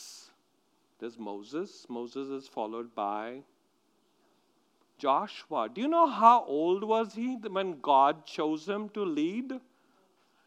there's 1.00 1.18
Moses. 1.18 1.86
Moses 1.88 2.28
is 2.28 2.46
followed 2.46 2.94
by 2.94 3.40
Joshua. 4.98 5.68
Do 5.72 5.80
you 5.80 5.88
know 5.88 6.06
how 6.06 6.44
old 6.44 6.84
was 6.84 7.14
he 7.14 7.36
when 7.36 7.80
God 7.80 8.26
chose 8.26 8.68
him 8.68 8.90
to 8.90 9.02
lead? 9.02 9.60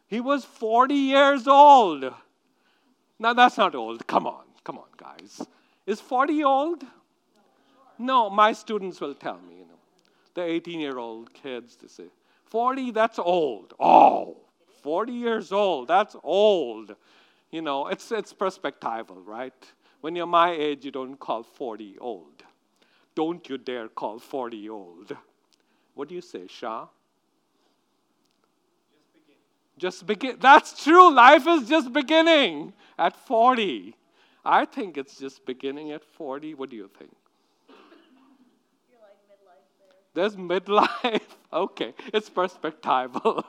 He 0.06 0.20
was 0.20 0.44
40 0.44 0.94
years 0.94 1.48
old. 1.48 2.04
Now 3.18 3.32
that's 3.32 3.58
not 3.58 3.74
old. 3.74 4.06
Come 4.06 4.28
on. 4.28 4.44
Come 4.62 4.78
on, 4.78 4.86
guys. 4.96 5.44
Is 5.86 6.00
40 6.00 6.44
old? 6.44 6.84
No, 7.98 8.30
my 8.30 8.52
students 8.52 9.00
will 9.00 9.14
tell 9.14 9.38
me, 9.38 9.56
you 9.58 9.66
know. 9.66 9.73
The 10.34 10.42
18 10.42 10.80
year 10.80 10.98
old 10.98 11.32
kids, 11.32 11.76
they 11.76 11.88
say, 11.88 12.08
40, 12.46 12.90
that's 12.90 13.18
old. 13.18 13.74
Oh, 13.80 14.36
40 14.82 15.12
years 15.12 15.52
old, 15.52 15.88
that's 15.88 16.16
old. 16.22 16.94
You 17.50 17.62
know, 17.62 17.86
it's, 17.86 18.10
it's 18.12 18.32
perspectival, 18.32 19.24
right? 19.24 19.54
When 20.00 20.14
you're 20.16 20.26
my 20.26 20.50
age, 20.50 20.84
you 20.84 20.90
don't 20.90 21.18
call 21.18 21.42
40 21.42 21.98
old. 22.00 22.42
Don't 23.14 23.48
you 23.48 23.58
dare 23.58 23.88
call 23.88 24.18
40 24.18 24.68
old. 24.68 25.16
What 25.94 26.08
do 26.08 26.14
you 26.14 26.20
say, 26.20 26.46
Shah? 26.48 26.88
Just 28.98 29.12
begin. 29.14 29.36
Just 29.78 30.06
begin. 30.06 30.36
That's 30.40 30.82
true. 30.82 31.14
Life 31.14 31.46
is 31.46 31.68
just 31.68 31.92
beginning 31.92 32.72
at 32.98 33.16
40. 33.16 33.94
I 34.44 34.64
think 34.64 34.98
it's 34.98 35.18
just 35.18 35.46
beginning 35.46 35.92
at 35.92 36.04
40. 36.04 36.54
What 36.54 36.70
do 36.70 36.76
you 36.76 36.90
think? 36.98 37.12
There's 40.14 40.36
midlife. 40.36 41.22
okay, 41.52 41.92
it's 42.12 42.30
perspectival. 42.30 43.44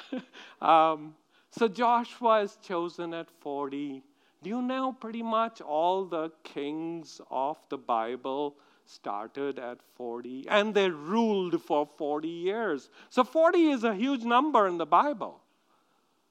um, 0.60 1.14
so 1.50 1.68
Joshua 1.68 2.40
is 2.40 2.56
chosen 2.62 3.12
at 3.14 3.30
40. 3.40 4.02
Do 4.42 4.50
you 4.50 4.62
know 4.62 4.92
pretty 4.92 5.22
much 5.22 5.60
all 5.60 6.04
the 6.04 6.30
kings 6.44 7.20
of 7.30 7.58
the 7.68 7.76
Bible 7.76 8.56
started 8.86 9.58
at 9.58 9.78
40 9.96 10.46
and 10.48 10.74
they 10.74 10.88
ruled 10.88 11.60
for 11.62 11.86
40 11.98 12.28
years? 12.28 12.88
So 13.10 13.24
40 13.24 13.70
is 13.70 13.84
a 13.84 13.94
huge 13.94 14.24
number 14.24 14.66
in 14.66 14.78
the 14.78 14.86
Bible. 14.86 15.40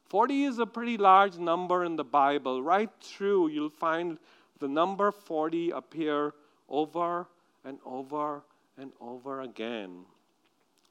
40 0.09 0.45
is 0.45 0.59
a 0.59 0.65
pretty 0.65 0.97
large 0.97 1.37
number 1.37 1.83
in 1.83 1.97
the 1.97 2.03
Bible. 2.03 2.63
Right 2.63 2.89
through, 3.01 3.49
you'll 3.49 3.69
find 3.69 4.17
the 4.59 4.67
number 4.69 5.11
40 5.11 5.71
appear 5.71 6.33
over 6.69 7.27
and 7.65 7.77
over 7.85 8.41
and 8.77 8.91
over 9.01 9.41
again. 9.41 10.05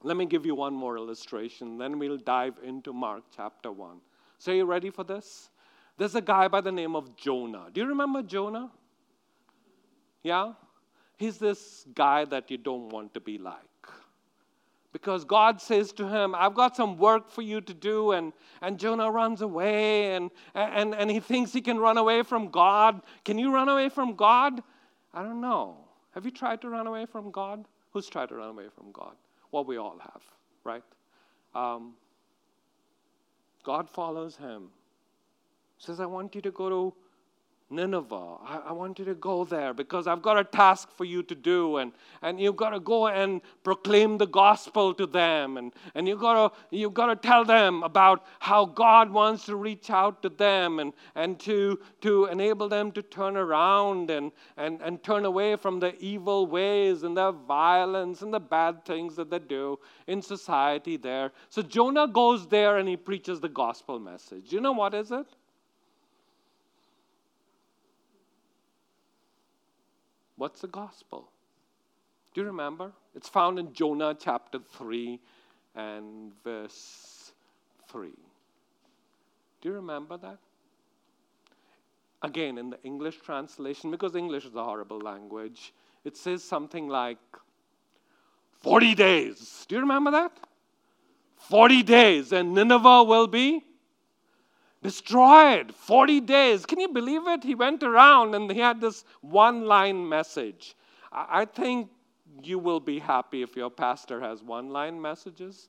Let 0.03 0.17
me 0.17 0.27
give 0.27 0.45
you 0.45 0.55
one 0.55 0.75
more 0.75 0.97
illustration, 0.97 1.79
then 1.79 1.99
we'll 1.99 2.19
dive 2.19 2.55
into 2.63 2.93
Mark 2.93 3.25
chapter 3.35 3.73
1. 3.73 3.99
So, 4.39 4.53
you 4.53 4.67
ready 4.67 4.91
for 4.91 5.05
this? 5.05 5.51
There's 5.97 6.15
a 6.15 6.21
guy 6.21 6.49
by 6.49 6.61
the 6.61 6.73
name 6.73 6.95
of 6.95 7.17
Jonah. 7.17 7.69
Do 7.73 7.81
you 7.81 7.87
remember 7.87 8.23
Jonah? 8.23 8.71
Yeah? 10.23 10.53
He's 11.17 11.39
this 11.39 11.87
guy 11.95 12.27
that 12.27 12.51
you 12.51 12.59
don't 12.59 12.91
want 12.91 13.15
to 13.15 13.21
be 13.21 13.39
like 13.39 13.67
because 14.97 15.27
God 15.27 15.61
says 15.61 15.93
to 15.93 16.09
him, 16.09 16.35
I've 16.35 16.55
got 16.55 16.75
some 16.75 16.97
work 16.97 17.29
for 17.29 17.43
you 17.43 17.61
to 17.61 17.75
do. 17.75 18.13
And, 18.13 18.33
and 18.63 18.79
Jonah 18.79 19.11
runs 19.11 19.43
away 19.43 20.15
and, 20.15 20.31
and, 20.55 20.95
and 20.95 21.11
he 21.11 21.21
thinks 21.21 21.53
he 21.53 21.61
can 21.61 21.79
run 21.79 21.99
away 21.99 22.23
from 22.23 22.49
God. 22.49 23.03
Can 23.23 23.39
you 23.39 23.53
run 23.53 23.69
away 23.69 23.91
from 23.91 24.15
God? 24.15 24.63
I 25.13 25.23
don't 25.23 25.43
know. 25.43 25.77
Have 26.13 26.25
you 26.25 26.31
tried 26.31 26.63
to 26.63 26.71
run 26.71 26.87
away 26.87 27.05
from 27.05 27.31
God? 27.31 27.67
Who's 27.97 28.11
tried 28.11 28.29
to 28.29 28.35
run 28.35 28.51
away 28.51 28.67
from 28.69 28.93
God? 28.93 29.15
Well, 29.53 29.65
we 29.65 29.79
all 29.79 29.99
have, 29.99 30.21
right? 30.65 30.83
Um, 31.55 31.95
God 33.65 33.89
follows 33.89 34.37
him. 34.37 34.69
Says, 35.79 35.99
I 35.99 36.05
want 36.05 36.35
you 36.35 36.43
to 36.43 36.51
go 36.51 36.69
to 36.69 36.95
Nineveh. 37.69 38.37
I, 38.45 38.63
I, 38.67 38.73
want 38.73 39.01
you 39.01 39.05
to 39.07 39.15
go 39.15 39.45
there 39.45 39.75
because 39.75 40.07
I've 40.07 40.23
got 40.23 40.39
a 40.39 40.45
task 40.45 40.89
for 40.97 41.05
you 41.05 41.25
to 41.25 41.35
do, 41.35 41.79
and, 41.79 41.91
and 42.23 42.39
you've 42.39 42.55
got 42.55 42.71
to 42.71 42.79
go 42.79 43.09
and 43.09 43.41
proclaim 43.65 44.19
the 44.19 44.27
gospel 44.27 44.95
to 44.95 45.05
them, 45.05 45.57
and, 45.57 45.73
and 45.97 46.07
you've, 46.07 46.21
got 46.21 46.35
to, 46.53 46.77
you've 46.77 46.95
got 46.95 47.07
to 47.07 47.17
tell 47.17 47.45
them 47.45 47.83
about 47.83 48.25
how 48.39 48.67
God 48.67 49.11
wants 49.11 49.47
to 49.47 49.57
reach 49.57 49.91
out 49.91 50.23
to 50.23 50.29
them 50.29 50.79
and, 50.79 50.93
and 51.17 51.41
to, 51.41 51.81
to 52.03 52.27
enable 52.27 52.69
them 52.69 52.93
to 52.93 53.03
turn 53.03 53.37
around 53.37 54.11
and, 54.11 54.31
and, 54.57 54.81
and 54.81 55.03
turn 55.03 55.25
away 55.25 55.57
from 55.57 55.81
the 55.81 55.99
evil 55.99 56.47
ways 56.47 57.03
and 57.03 57.17
the 57.17 57.33
violence 57.33 58.23
and 58.23 58.33
the 58.33 58.41
bad 58.41 58.85
things 58.85 59.17
that 59.17 59.29
they 59.29 59.41
do 59.41 59.77
in 60.07 60.23
society 60.23 60.97
there. 60.97 61.33
So 61.49 61.63
Jonah 61.63 62.07
goes 62.07 62.47
there 62.47 62.79
and 62.79 62.89
he 62.89 62.97
preaches 62.97 63.41
the 63.41 63.49
gospel 63.49 63.99
message. 63.99 64.53
You 64.53 64.61
know 64.61 64.73
what 64.73 64.95
is 64.95 65.11
it? 65.11 65.27
What's 70.37 70.61
the 70.61 70.69
gospel? 70.69 71.29
Do 72.35 72.43
you 72.43 72.47
remember? 72.47 72.93
It's 73.15 73.29
found 73.29 73.59
in 73.59 73.73
Jonah 73.73 74.15
chapter 74.19 74.59
3 74.59 75.19
and 75.75 76.33
verse 76.45 77.33
3. 77.89 78.11
Do 79.61 79.69
you 79.69 79.75
remember 79.75 80.19
that? 80.19 80.39
Again, 82.23 82.59
in 82.59 82.71
the 82.71 82.83
English 82.83 83.19
translation, 83.19 83.91
because 83.91 84.15
English 84.15 84.45
is 84.45 84.55
a 84.55 84.65
horrible 84.65 84.99
language, 84.99 85.73
it 86.05 86.17
says 86.17 86.43
something 86.43 86.89
like 86.89 87.19
40 88.61 88.95
days. 88.95 89.65
Do 89.69 89.77
you 89.77 89.81
remember 89.81 90.11
that? 90.11 90.33
40 91.37 91.83
days, 91.83 92.33
and 92.33 92.55
Nineveh 92.55 93.05
will 93.05 93.27
be 93.27 93.65
destroyed 94.87 95.75
40 95.75 96.21
days. 96.21 96.65
Can 96.65 96.79
you 96.79 96.89
believe 96.89 97.27
it? 97.27 97.43
He 97.43 97.57
went 97.57 97.83
around 97.83 98.37
and 98.37 98.49
he 98.49 98.61
had 98.61 98.81
this 98.81 99.05
one 99.21 99.67
line 99.67 100.09
message. 100.09 100.77
I 101.11 101.45
think 101.45 101.89
you 102.45 102.61
will 102.61 102.79
be 102.79 103.01
happy 103.01 103.43
if 103.43 103.57
your 103.57 103.69
pastor 103.69 104.21
has 104.21 104.45
one 104.45 104.71
line 104.71 105.03
messages. 105.03 105.69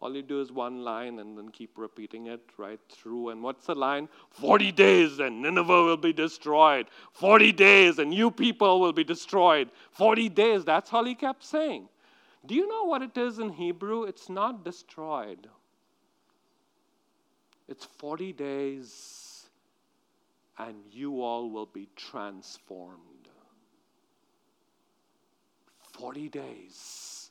All 0.00 0.16
you 0.16 0.22
do 0.22 0.40
is 0.40 0.50
one 0.50 0.82
line 0.82 1.18
and 1.18 1.36
then 1.36 1.50
keep 1.50 1.76
repeating 1.76 2.28
it 2.28 2.40
right 2.56 2.80
through. 2.88 3.28
And 3.30 3.42
what's 3.42 3.66
the 3.66 3.74
line? 3.74 4.08
40 4.30 4.72
days 4.72 5.18
and 5.18 5.42
Nineveh 5.42 5.82
will 5.82 5.98
be 5.98 6.14
destroyed. 6.14 6.86
40 7.12 7.52
days 7.52 7.98
and 7.98 8.14
you 8.14 8.30
people 8.30 8.80
will 8.80 8.94
be 8.94 9.04
destroyed. 9.04 9.70
40 9.90 10.30
days. 10.30 10.64
That's 10.64 10.90
all 10.94 11.04
he 11.04 11.14
kept 11.14 11.44
saying. 11.44 11.86
Do 12.46 12.54
you 12.54 12.66
know 12.66 12.84
what 12.84 13.02
it 13.02 13.18
is 13.18 13.40
in 13.40 13.50
Hebrew? 13.50 14.04
It's 14.04 14.30
not 14.30 14.64
destroyed. 14.64 15.48
It's 17.68 17.84
40 17.84 18.32
days, 18.32 19.46
and 20.58 20.76
you 20.90 21.22
all 21.22 21.50
will 21.50 21.66
be 21.66 21.88
transformed. 21.96 23.28
40 25.92 26.28
days, 26.28 27.30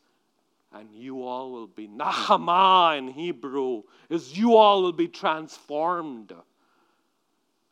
and 0.73 0.93
you 0.93 1.23
all 1.23 1.51
will 1.51 1.67
be. 1.67 1.87
Nahama 1.87 2.97
in 2.97 3.07
Hebrew 3.07 3.83
is 4.09 4.37
you 4.37 4.55
all 4.55 4.83
will 4.83 4.93
be 4.93 5.07
transformed. 5.07 6.33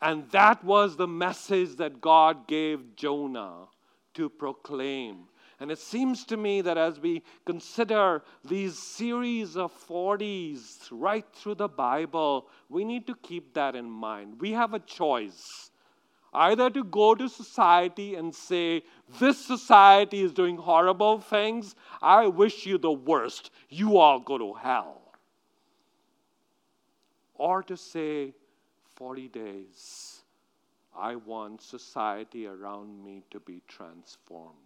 And 0.01 0.29
that 0.31 0.63
was 0.63 0.95
the 0.95 1.07
message 1.07 1.75
that 1.77 2.01
God 2.01 2.47
gave 2.47 2.95
Jonah 2.95 3.67
to 4.15 4.29
proclaim. 4.29 5.27
And 5.59 5.71
it 5.71 5.79
seems 5.79 6.25
to 6.25 6.37
me 6.37 6.61
that 6.61 6.77
as 6.77 6.99
we 6.99 7.23
consider 7.45 8.23
these 8.43 8.77
series 8.77 9.55
of 9.55 9.71
40s 9.87 10.87
right 10.91 11.25
through 11.33 11.55
the 11.55 11.69
Bible, 11.69 12.47
we 12.69 12.83
need 12.83 13.07
to 13.07 13.15
keep 13.15 13.53
that 13.53 13.75
in 13.75 13.89
mind. 13.89 14.41
We 14.41 14.51
have 14.51 14.73
a 14.73 14.79
choice 14.79 15.71
either 16.35 16.69
to 16.69 16.83
go 16.83 17.15
to 17.15 17.29
society 17.29 18.15
and 18.15 18.35
say, 18.35 18.83
This 19.19 19.43
society 19.43 20.21
is 20.21 20.33
doing 20.33 20.57
horrible 20.57 21.19
things, 21.19 21.75
I 22.01 22.27
wish 22.27 22.65
you 22.65 22.77
the 22.77 22.91
worst, 22.91 23.51
you 23.69 23.97
all 23.97 24.19
go 24.19 24.37
to 24.37 24.53
hell. 24.53 25.01
Or 27.35 27.63
to 27.63 27.77
say, 27.77 28.33
40 28.95 29.27
days, 29.29 30.21
I 30.97 31.15
want 31.15 31.61
society 31.61 32.47
around 32.47 33.03
me 33.03 33.23
to 33.31 33.39
be 33.39 33.61
transformed. 33.67 34.64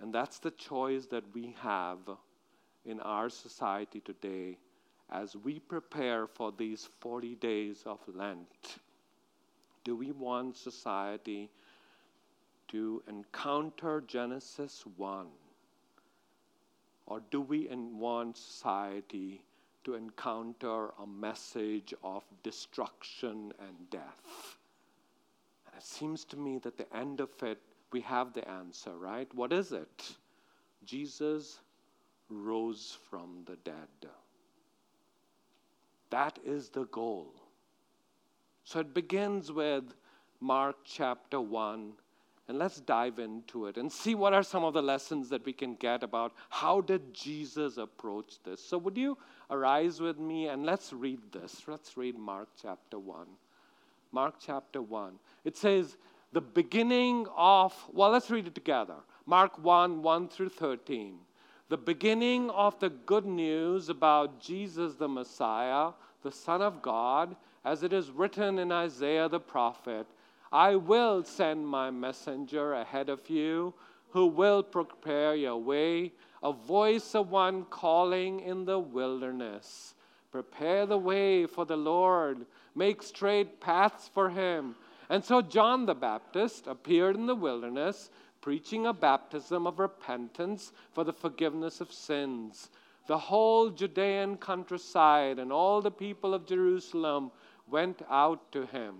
And 0.00 0.12
that's 0.12 0.38
the 0.38 0.52
choice 0.52 1.06
that 1.06 1.24
we 1.34 1.56
have 1.60 1.98
in 2.84 3.00
our 3.00 3.28
society 3.28 4.00
today 4.00 4.58
as 5.10 5.36
we 5.36 5.58
prepare 5.58 6.26
for 6.26 6.52
these 6.56 6.88
40 7.00 7.34
days 7.36 7.82
of 7.86 7.98
Lent. 8.14 8.78
Do 9.84 9.96
we 9.96 10.12
want 10.12 10.56
society 10.56 11.50
to 12.68 13.02
encounter 13.08 14.02
Genesis 14.06 14.84
1? 14.96 15.26
Or 17.06 17.22
do 17.30 17.40
we 17.40 17.68
want 17.72 18.36
society 18.36 19.42
to 19.84 19.94
encounter 19.94 20.90
a 21.02 21.06
message 21.06 21.94
of 22.04 22.22
destruction 22.42 23.52
and 23.58 23.90
death? 23.90 24.58
And 25.66 25.74
it 25.76 25.82
seems 25.82 26.24
to 26.26 26.36
me 26.36 26.58
that 26.58 26.76
the 26.76 26.94
end 26.94 27.20
of 27.20 27.30
it 27.42 27.58
we 27.92 28.00
have 28.02 28.32
the 28.32 28.48
answer, 28.48 28.96
right? 28.96 29.28
What 29.34 29.52
is 29.52 29.72
it? 29.72 30.16
Jesus 30.84 31.58
rose 32.28 32.96
from 33.10 33.44
the 33.46 33.56
dead. 33.64 34.10
That 36.10 36.38
is 36.44 36.68
the 36.68 36.84
goal. 36.86 37.32
So 38.64 38.80
it 38.80 38.94
begins 38.94 39.50
with 39.50 39.84
Mark 40.40 40.76
chapter 40.84 41.40
1. 41.40 41.92
And 42.48 42.58
let's 42.58 42.80
dive 42.80 43.18
into 43.18 43.66
it 43.66 43.76
and 43.76 43.92
see 43.92 44.14
what 44.14 44.32
are 44.32 44.42
some 44.42 44.64
of 44.64 44.72
the 44.72 44.80
lessons 44.80 45.28
that 45.28 45.44
we 45.44 45.52
can 45.52 45.74
get 45.74 46.02
about 46.02 46.32
how 46.48 46.80
did 46.80 47.12
Jesus 47.12 47.76
approach 47.76 48.38
this. 48.42 48.64
So 48.64 48.78
would 48.78 48.96
you 48.96 49.18
arise 49.50 50.00
with 50.00 50.18
me 50.18 50.48
and 50.48 50.64
let's 50.64 50.94
read 50.94 51.20
this. 51.30 51.62
Let's 51.66 51.98
read 51.98 52.18
Mark 52.18 52.48
chapter 52.60 52.98
1. 52.98 53.26
Mark 54.12 54.36
chapter 54.40 54.80
1. 54.80 55.18
It 55.44 55.58
says, 55.58 55.98
the 56.32 56.40
beginning 56.40 57.26
of, 57.36 57.74
well, 57.92 58.10
let's 58.10 58.30
read 58.30 58.46
it 58.46 58.54
together. 58.54 58.96
Mark 59.26 59.62
1 59.62 60.02
1 60.02 60.28
through 60.28 60.50
13. 60.50 61.18
The 61.68 61.76
beginning 61.76 62.50
of 62.50 62.78
the 62.80 62.90
good 62.90 63.26
news 63.26 63.88
about 63.88 64.40
Jesus 64.40 64.94
the 64.94 65.08
Messiah, 65.08 65.92
the 66.22 66.32
Son 66.32 66.62
of 66.62 66.80
God, 66.80 67.36
as 67.64 67.82
it 67.82 67.92
is 67.92 68.10
written 68.10 68.58
in 68.58 68.72
Isaiah 68.72 69.28
the 69.28 69.40
prophet 69.40 70.06
I 70.50 70.76
will 70.76 71.24
send 71.24 71.66
my 71.66 71.90
messenger 71.90 72.72
ahead 72.72 73.10
of 73.10 73.28
you 73.28 73.74
who 74.10 74.26
will 74.26 74.62
prepare 74.62 75.34
your 75.34 75.58
way, 75.58 76.12
a 76.42 76.52
voice 76.52 77.14
of 77.14 77.30
one 77.30 77.64
calling 77.64 78.40
in 78.40 78.64
the 78.64 78.78
wilderness. 78.78 79.94
Prepare 80.32 80.86
the 80.86 80.98
way 80.98 81.46
for 81.46 81.66
the 81.66 81.76
Lord, 81.76 82.46
make 82.74 83.02
straight 83.02 83.60
paths 83.60 84.08
for 84.08 84.30
him. 84.30 84.74
And 85.08 85.24
so 85.24 85.40
John 85.40 85.86
the 85.86 85.94
Baptist 85.94 86.66
appeared 86.66 87.16
in 87.16 87.26
the 87.26 87.34
wilderness, 87.34 88.10
preaching 88.40 88.86
a 88.86 88.92
baptism 88.92 89.66
of 89.66 89.78
repentance 89.78 90.72
for 90.92 91.04
the 91.04 91.12
forgiveness 91.12 91.80
of 91.80 91.92
sins. 91.92 92.70
The 93.06 93.18
whole 93.18 93.70
Judean 93.70 94.36
countryside 94.36 95.38
and 95.38 95.50
all 95.50 95.80
the 95.80 95.90
people 95.90 96.34
of 96.34 96.46
Jerusalem 96.46 97.30
went 97.66 98.02
out 98.10 98.52
to 98.52 98.66
him, 98.66 98.96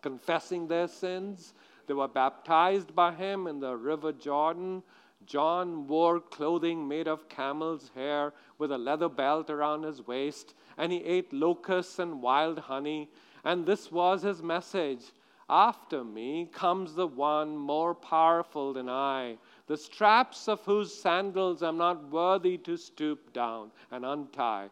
confessing 0.00 0.66
their 0.66 0.88
sins. 0.88 1.52
They 1.86 1.94
were 1.94 2.08
baptized 2.08 2.94
by 2.94 3.12
him 3.12 3.46
in 3.46 3.60
the 3.60 3.76
river 3.76 4.12
Jordan. 4.12 4.82
John 5.26 5.86
wore 5.86 6.20
clothing 6.20 6.88
made 6.88 7.08
of 7.08 7.28
camel's 7.28 7.90
hair 7.94 8.32
with 8.58 8.72
a 8.72 8.78
leather 8.78 9.08
belt 9.08 9.50
around 9.50 9.82
his 9.82 10.06
waist, 10.06 10.54
and 10.78 10.90
he 10.90 11.04
ate 11.04 11.32
locusts 11.32 11.98
and 11.98 12.22
wild 12.22 12.58
honey. 12.58 13.10
And 13.44 13.64
this 13.64 13.90
was 13.90 14.22
his 14.22 14.42
message 14.42 15.12
After 15.48 16.04
me 16.04 16.48
comes 16.52 16.94
the 16.94 17.06
one 17.06 17.56
more 17.56 17.94
powerful 17.94 18.72
than 18.72 18.88
I, 18.88 19.38
the 19.66 19.76
straps 19.76 20.48
of 20.48 20.64
whose 20.64 20.94
sandals 20.94 21.62
I'm 21.62 21.76
not 21.76 22.10
worthy 22.10 22.56
to 22.58 22.76
stoop 22.76 23.32
down 23.32 23.70
and 23.90 24.04
untie. 24.04 24.70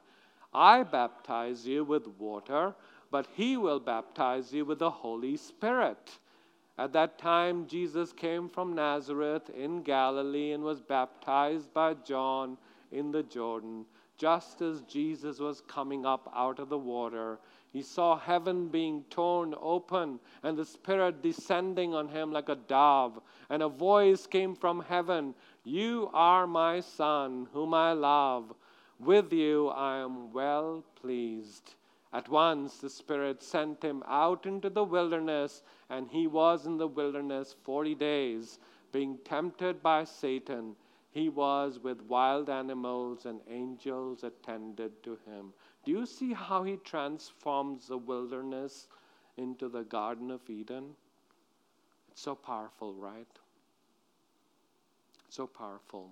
I 0.53 0.83
baptize 0.83 1.67
you 1.67 1.85
with 1.85 2.07
water, 2.19 2.75
but 3.11 3.27
he 3.35 3.57
will 3.57 3.81
baptize 3.81 4.53
you 4.53 4.65
with 4.65 4.79
the 4.79 4.91
Holy 4.91 5.37
Spirit. 5.37 6.19
At 6.79 6.93
that 6.93 7.19
time, 7.19 7.67
Jesus 7.67 8.13
came 8.13 8.49
from 8.49 8.75
Nazareth 8.75 9.51
in 9.51 9.83
Galilee 9.83 10.53
and 10.53 10.63
was 10.63 10.81
baptized 10.81 11.75
by 11.75 11.95
John 11.95 12.57
in 12.93 13.11
the 13.11 13.25
Jordan. 13.25 13.85
Just 14.17 14.63
as 14.63 14.83
Jesus 14.83 15.41
was 15.41 15.61
coming 15.61 16.07
up 16.07 16.33
out 16.35 16.61
of 16.61 16.69
the 16.69 16.79
water, 16.79 17.39
he 17.73 17.83
saw 17.83 18.17
heaven 18.17 18.69
being 18.69 19.05
torn 19.11 19.55
open 19.61 20.21
and 20.43 20.57
the 20.57 20.65
Spirit 20.65 21.23
descending 21.23 21.95
on 21.95 22.09
him 22.09 22.33
like 22.33 22.49
a 22.49 22.55
dove. 22.55 23.21
And 23.51 23.63
a 23.63 23.69
voice 23.69 24.27
came 24.27 24.55
from 24.55 24.81
heaven 24.81 25.35
You 25.65 26.11
are 26.15 26.47
my 26.47 26.81
Son, 26.81 27.47
whom 27.53 27.75
I 27.75 27.93
love. 27.93 28.55
With 28.99 29.33
you 29.33 29.69
I 29.69 29.99
am 29.99 30.33
well 30.33 30.83
pleased. 31.01 31.75
At 32.13 32.29
once 32.31 32.79
the 32.79 32.89
Spirit 32.89 33.43
sent 33.43 33.83
him 33.83 34.03
out 34.07 34.47
into 34.47 34.71
the 34.71 34.85
wilderness, 34.85 35.63
and 35.91 36.09
he 36.09 36.27
was 36.27 36.65
in 36.65 36.79
the 36.79 36.89
wilderness 36.89 37.55
40 37.65 37.95
days, 37.95 38.59
being 38.93 39.19
tempted 39.25 39.83
by 39.83 40.05
Satan. 40.05 40.75
He 41.11 41.29
was 41.29 41.79
with 41.79 42.01
wild 42.03 42.49
animals, 42.49 43.27
and 43.27 43.41
angels 43.47 44.25
attended 44.25 45.03
to 45.03 45.19
him. 45.27 45.53
Do 45.89 45.95
you 45.95 46.05
see 46.05 46.35
how 46.35 46.65
he 46.65 46.77
transforms 46.77 47.89
the 47.89 47.97
wilderness 47.97 48.89
into 49.39 49.71
the 49.71 49.85
Garden 49.85 50.31
of 50.31 50.43
Eden? 50.51 50.91
It's 52.13 52.21
so 52.21 52.35
powerful, 52.35 52.93
right? 52.93 53.27
So 55.31 55.47
powerful. 55.47 56.11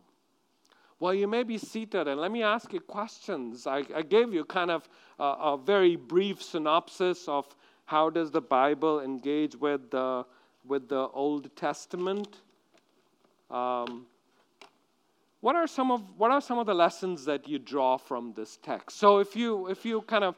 Well, 0.98 1.12
you 1.12 1.28
may 1.28 1.42
be 1.42 1.58
seated, 1.58 2.08
and 2.08 2.18
let 2.18 2.32
me 2.32 2.42
ask 2.42 2.72
you 2.72 2.80
questions. 2.80 3.66
I, 3.66 3.84
I 3.94 4.00
gave 4.00 4.32
you 4.32 4.46
kind 4.46 4.70
of 4.70 4.88
a, 5.18 5.24
a, 5.24 5.58
very 5.58 5.96
brief 5.96 6.42
synopsis 6.42 7.28
of 7.28 7.46
how 7.84 8.08
does 8.08 8.30
the 8.30 8.40
Bible 8.40 9.00
engage 9.00 9.56
with 9.56 9.90
the, 9.90 10.24
with 10.64 10.88
the 10.88 11.08
Old 11.08 11.54
Testament. 11.54 12.38
Um, 13.50 14.06
what 15.46 15.54
are 15.54 15.68
some 15.68 15.92
of 15.92 16.02
what 16.16 16.32
are 16.32 16.40
some 16.40 16.58
of 16.58 16.66
the 16.66 16.74
lessons 16.74 17.24
that 17.24 17.46
you 17.46 17.60
draw 17.60 17.96
from 17.96 18.32
this 18.32 18.58
text? 18.64 18.98
So 18.98 19.20
if 19.20 19.36
you 19.36 19.68
if 19.68 19.84
you 19.84 20.02
kind 20.02 20.24
of 20.24 20.34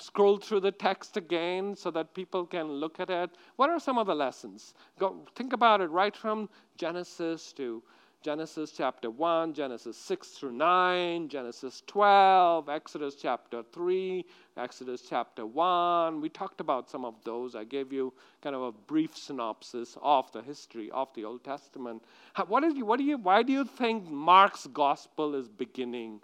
scroll 0.00 0.36
through 0.36 0.62
the 0.62 0.72
text 0.72 1.16
again 1.16 1.76
so 1.76 1.92
that 1.92 2.12
people 2.12 2.44
can 2.44 2.66
look 2.82 2.98
at 2.98 3.08
it, 3.08 3.30
what 3.54 3.70
are 3.70 3.78
some 3.78 3.98
of 3.98 4.08
the 4.08 4.14
lessons? 4.16 4.74
Go 4.98 5.24
think 5.36 5.52
about 5.52 5.80
it 5.80 5.90
right 5.90 6.16
from 6.16 6.48
Genesis 6.76 7.52
to 7.52 7.84
Genesis 8.22 8.72
chapter 8.72 9.08
1, 9.08 9.54
Genesis 9.54 9.96
6 9.96 10.28
through 10.28 10.52
9, 10.52 11.30
Genesis 11.30 11.82
12, 11.86 12.68
Exodus 12.68 13.14
chapter 13.14 13.62
3, 13.72 14.26
Exodus 14.58 15.00
chapter 15.08 15.46
1. 15.46 16.20
We 16.20 16.28
talked 16.28 16.60
about 16.60 16.90
some 16.90 17.06
of 17.06 17.14
those. 17.24 17.54
I 17.54 17.64
gave 17.64 17.94
you 17.94 18.12
kind 18.42 18.54
of 18.54 18.60
a 18.60 18.72
brief 18.72 19.16
synopsis 19.16 19.96
of 20.02 20.30
the 20.32 20.42
history 20.42 20.90
of 20.90 21.08
the 21.14 21.24
Old 21.24 21.44
Testament. 21.44 22.02
What 22.46 22.62
is, 22.62 22.74
what 22.82 22.98
do 22.98 23.04
you, 23.04 23.16
why 23.16 23.42
do 23.42 23.54
you 23.54 23.64
think 23.64 24.10
Mark's 24.10 24.66
gospel 24.66 25.34
is 25.34 25.48
beginning 25.48 26.20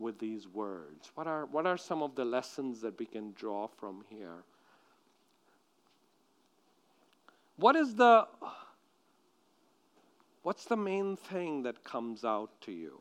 with 0.00 0.18
these 0.18 0.48
words? 0.48 1.12
What 1.14 1.28
are, 1.28 1.46
what 1.46 1.64
are 1.64 1.76
some 1.76 2.02
of 2.02 2.16
the 2.16 2.24
lessons 2.24 2.80
that 2.80 2.98
we 2.98 3.06
can 3.06 3.32
draw 3.38 3.68
from 3.68 4.04
here? 4.08 4.42
What 7.56 7.76
is 7.76 7.94
the 7.94 8.26
what's 10.46 10.66
the 10.66 10.76
main 10.76 11.16
thing 11.16 11.64
that 11.64 11.82
comes 11.82 12.24
out 12.24 12.50
to 12.60 12.70
you? 12.70 13.00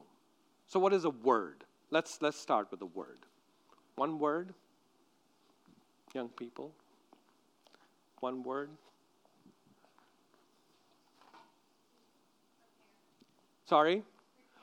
So, 0.65 0.79
what 0.79 0.93
is 0.93 1.05
a 1.05 1.11
word? 1.11 1.63
Let's, 1.91 2.19
let's 2.19 2.39
start 2.39 2.71
with 2.71 2.81
a 2.81 2.87
word. 2.87 3.19
One 3.97 4.17
word, 4.17 4.55
young 6.15 6.29
people. 6.29 6.71
One 8.19 8.41
word. 8.41 8.71
Sorry? 13.69 14.01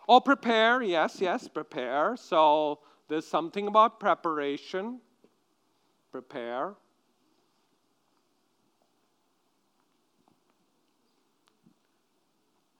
Oh, 0.09 0.19
prepare. 0.19 0.83
Yes, 0.83 1.19
yes, 1.21 1.47
prepare. 1.47 2.17
So, 2.17 2.81
there's 3.07 3.29
something 3.29 3.69
about 3.69 4.01
preparation. 4.01 4.99
Prepare. 6.11 6.75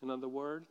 Another 0.03 0.29
word? 0.29 0.67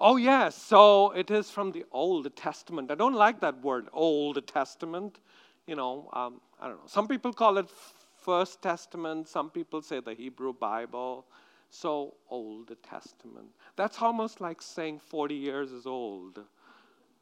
Oh, 0.00 0.16
yes. 0.16 0.56
So 0.56 1.12
it 1.12 1.30
is 1.30 1.50
from 1.50 1.72
the 1.72 1.84
Old 1.92 2.34
Testament. 2.36 2.90
I 2.90 2.94
don't 2.94 3.14
like 3.14 3.40
that 3.40 3.62
word, 3.62 3.88
Old 3.92 4.46
Testament. 4.46 5.20
You 5.66 5.76
know, 5.76 6.08
um, 6.14 6.40
I 6.60 6.68
don't 6.68 6.76
know. 6.76 6.86
Some 6.86 7.06
people 7.08 7.32
call 7.32 7.58
it 7.58 7.68
First 8.16 8.62
Testament. 8.62 9.28
Some 9.28 9.50
people 9.50 9.82
say 9.82 10.00
the 10.00 10.14
Hebrew 10.14 10.54
Bible. 10.54 11.26
So, 11.70 12.14
Old 12.30 12.70
Testament. 12.82 13.46
That's 13.76 14.02
almost 14.02 14.40
like 14.40 14.62
saying 14.62 15.00
40 15.00 15.34
years 15.36 15.72
is 15.72 15.86
old. 15.86 16.40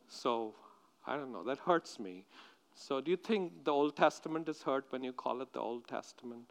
So, 0.08 0.54
I 1.06 1.16
don't 1.16 1.32
know. 1.32 1.44
That 1.44 1.58
hurts 1.58 1.98
me. 1.98 2.24
So, 2.74 3.00
do 3.00 3.11
you 3.11 3.16
think 3.16 3.64
the 3.64 3.72
Old 3.72 3.96
Testament 3.96 4.48
is 4.48 4.62
hurt 4.62 4.87
when 4.90 5.02
you 5.02 5.12
call 5.12 5.42
it 5.42 5.52
the 5.52 5.61
Old 5.61 5.88
Testament? 5.88 6.50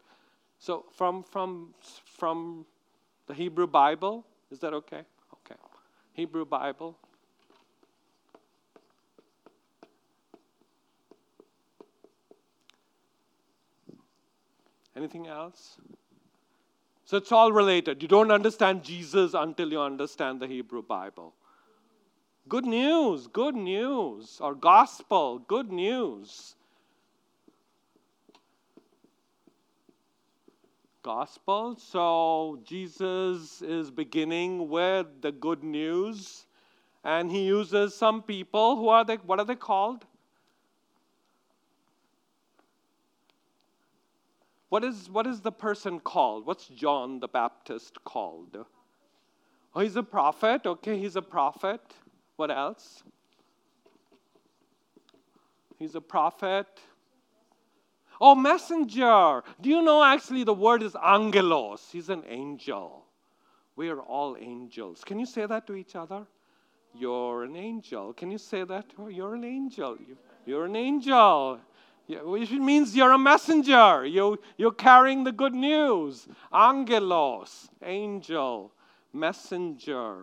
So, 0.58 0.84
from 0.92 1.22
from 1.22 1.74
from 2.04 2.66
the 3.26 3.34
Hebrew 3.34 3.66
Bible, 3.66 4.26
is 4.50 4.58
that 4.60 4.74
okay? 4.74 5.02
Okay. 5.32 5.60
Hebrew 6.12 6.44
Bible. 6.44 6.98
Anything 14.96 15.28
else? 15.28 15.78
So 17.04 17.16
it's 17.16 17.32
all 17.32 17.52
related. 17.52 18.02
You 18.02 18.08
don't 18.08 18.30
understand 18.30 18.82
Jesus 18.82 19.32
until 19.32 19.70
you 19.70 19.80
understand 19.80 20.40
the 20.40 20.46
Hebrew 20.46 20.82
Bible. 20.82 21.34
Good 22.48 22.64
news, 22.64 23.26
good 23.26 23.54
news, 23.54 24.38
or 24.40 24.54
gospel, 24.54 25.38
good 25.40 25.70
news. 25.70 26.54
Gospel. 31.02 31.76
So 31.76 32.58
Jesus 32.64 33.60
is 33.60 33.90
beginning 33.90 34.68
with 34.70 35.06
the 35.20 35.30
good 35.30 35.62
news, 35.62 36.46
and 37.04 37.30
he 37.30 37.44
uses 37.44 37.94
some 37.94 38.22
people. 38.22 38.76
Who 38.76 38.88
are 38.88 39.04
they? 39.04 39.16
What 39.16 39.38
are 39.38 39.44
they 39.44 39.54
called? 39.54 40.06
What 44.70 44.84
is, 44.84 45.10
what 45.10 45.26
is 45.26 45.40
the 45.40 45.52
person 45.52 46.00
called? 46.00 46.46
What's 46.46 46.68
John 46.68 47.20
the 47.20 47.28
Baptist 47.28 48.02
called? 48.04 48.64
Oh, 49.74 49.80
he's 49.80 49.96
a 49.96 50.02
prophet. 50.02 50.66
Okay, 50.66 50.98
he's 50.98 51.16
a 51.16 51.22
prophet. 51.22 51.80
What 52.38 52.52
else? 52.52 53.02
He's 55.76 55.96
a 55.96 56.00
prophet. 56.00 56.68
Oh, 58.20 58.36
messenger. 58.36 59.42
Do 59.60 59.68
you 59.68 59.82
know 59.82 60.04
actually 60.04 60.44
the 60.44 60.54
word 60.54 60.84
is 60.84 60.94
angelos? 60.94 61.88
He's 61.90 62.10
an 62.10 62.22
angel. 62.28 63.04
We 63.74 63.88
are 63.88 63.98
all 63.98 64.36
angels. 64.38 65.02
Can 65.04 65.18
you 65.18 65.26
say 65.26 65.46
that 65.46 65.66
to 65.66 65.74
each 65.74 65.96
other? 65.96 66.28
You're 66.94 67.42
an 67.42 67.56
angel. 67.56 68.12
Can 68.12 68.30
you 68.30 68.38
say 68.38 68.62
that? 68.62 68.86
You're 69.08 69.34
an 69.34 69.44
angel. 69.44 69.98
You're 70.46 70.66
an 70.66 70.76
angel. 70.76 71.58
Which 72.06 72.52
means 72.52 72.94
you're 72.94 73.14
a 73.14 73.18
messenger. 73.18 74.06
You, 74.06 74.38
you're 74.56 74.70
carrying 74.70 75.24
the 75.24 75.32
good 75.32 75.54
news. 75.54 76.28
Angelos, 76.52 77.68
angel, 77.82 78.72
messenger. 79.12 80.22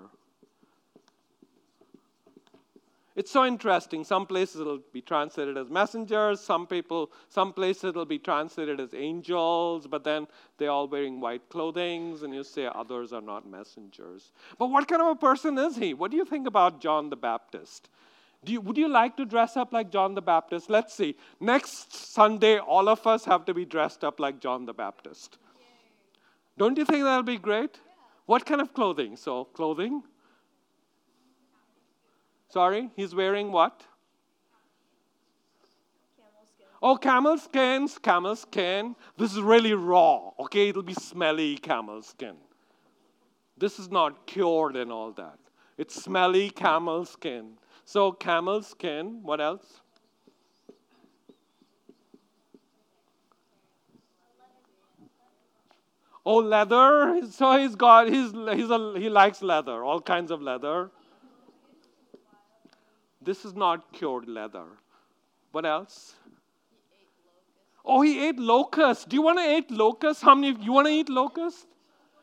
It's 3.16 3.32
so 3.32 3.46
interesting. 3.46 4.04
Some 4.04 4.26
places 4.26 4.60
it'll 4.60 4.82
be 4.92 5.02
translated 5.02 5.58
as 5.58 5.70
messengers, 5.70 6.42
some 6.42 6.68
people, 6.68 7.12
some 7.30 7.54
places 7.54 7.86
it'll 7.86 8.06
be 8.06 8.20
translated 8.20 8.82
as 8.82 8.94
angels, 8.94 9.88
but 9.88 10.04
then 10.04 10.28
they're 10.58 10.70
all 10.70 10.88
wearing 10.90 11.22
white 11.22 11.48
clothing, 11.50 12.18
and 12.24 12.34
you 12.34 12.44
say 12.44 12.70
others 12.74 13.14
are 13.14 13.22
not 13.22 13.50
messengers. 13.50 14.34
But 14.60 14.68
what 14.68 14.90
kind 14.90 15.02
of 15.02 15.08
a 15.08 15.16
person 15.16 15.58
is 15.58 15.78
he? 15.78 15.94
What 15.94 16.12
do 16.12 16.18
you 16.18 16.26
think 16.26 16.46
about 16.46 16.82
John 16.82 17.10
the 17.10 17.16
Baptist? 17.16 17.90
You, 18.46 18.60
would 18.62 18.78
you 18.78 18.90
like 18.90 19.16
to 19.18 19.26
dress 19.26 19.56
up 19.56 19.72
like 19.72 19.92
John 19.92 20.14
the 20.14 20.22
Baptist? 20.22 20.70
Let's 20.70 20.94
see. 20.94 21.16
Next 21.40 21.96
Sunday, 21.96 22.60
all 22.60 22.90
of 22.90 23.08
us 23.08 23.24
have 23.26 23.46
to 23.46 23.54
be 23.54 23.64
dressed 23.64 24.04
up 24.04 24.20
like 24.20 24.42
John 24.42 24.66
the 24.66 24.74
Baptist. 24.74 25.38
Don't 26.58 26.78
you 26.78 26.86
think 26.86 27.04
that'll 27.04 27.24
be 27.24 27.38
great? 27.38 27.80
What 28.26 28.46
kind 28.46 28.60
of 28.60 28.74
clothing? 28.74 29.16
So, 29.16 29.46
clothing? 29.46 30.04
Sorry, 32.56 32.90
he's 32.96 33.14
wearing 33.14 33.52
what? 33.52 33.84
Oh, 36.82 36.96
camel 36.96 37.38
skins, 37.38 37.98
camel 37.98 38.34
skin. 38.38 38.96
This 39.18 39.34
is 39.34 39.42
really 39.42 39.74
raw, 39.74 40.30
okay? 40.40 40.70
It'll 40.70 40.82
be 40.82 40.94
smelly 40.94 41.58
camel 41.58 42.02
skin. 42.02 42.38
This 43.58 43.78
is 43.78 43.92
not 43.92 44.26
cured 44.26 44.78
and 44.78 44.90
all 44.90 45.12
that. 45.12 45.38
It's 45.78 46.02
smelly 46.02 46.50
camel 46.50 47.04
skin. 47.04 47.58
So, 47.84 48.14
camel 48.14 48.62
skin, 48.62 49.20
what 49.22 49.42
else? 49.42 49.82
Oh, 56.26 56.38
leather. 56.38 57.20
So 57.30 57.58
he's 57.58 57.76
got, 57.76 58.08
he's, 58.08 58.32
he's 58.32 58.70
a, 58.70 58.94
he 58.98 59.10
likes 59.10 59.42
leather, 59.42 59.84
all 59.84 60.00
kinds 60.00 60.32
of 60.32 60.42
leather. 60.42 60.90
This 63.26 63.44
is 63.44 63.56
not 63.56 63.92
cured 63.92 64.30
leather. 64.30 64.66
What 65.52 65.66
else? 65.66 66.14
Oh, 67.84 68.02
he 68.02 68.28
ate 68.28 68.40
locusts. 68.40 69.06
Do 69.06 69.16
you 69.16 69.22
want 69.22 69.40
to 69.40 69.58
eat 69.58 69.72
locusts? 69.72 70.22
How 70.22 70.36
many 70.36 70.50
of 70.50 70.62
you 70.62 70.72
want 70.72 70.88
to 70.88 70.94
eat 70.94 71.10
locusts? 71.10 71.66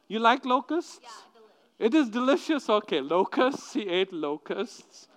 You 0.09 0.21
like 0.21 0.45
locusts? 0.45 1.01
Yeah, 1.03 1.87
It 1.87 1.95
is 1.95 2.09
delicious. 2.09 2.69
Okay, 2.69 3.01
locusts. 3.01 3.73
He 3.73 3.89
ate 3.89 4.13
locusts. 4.13 5.09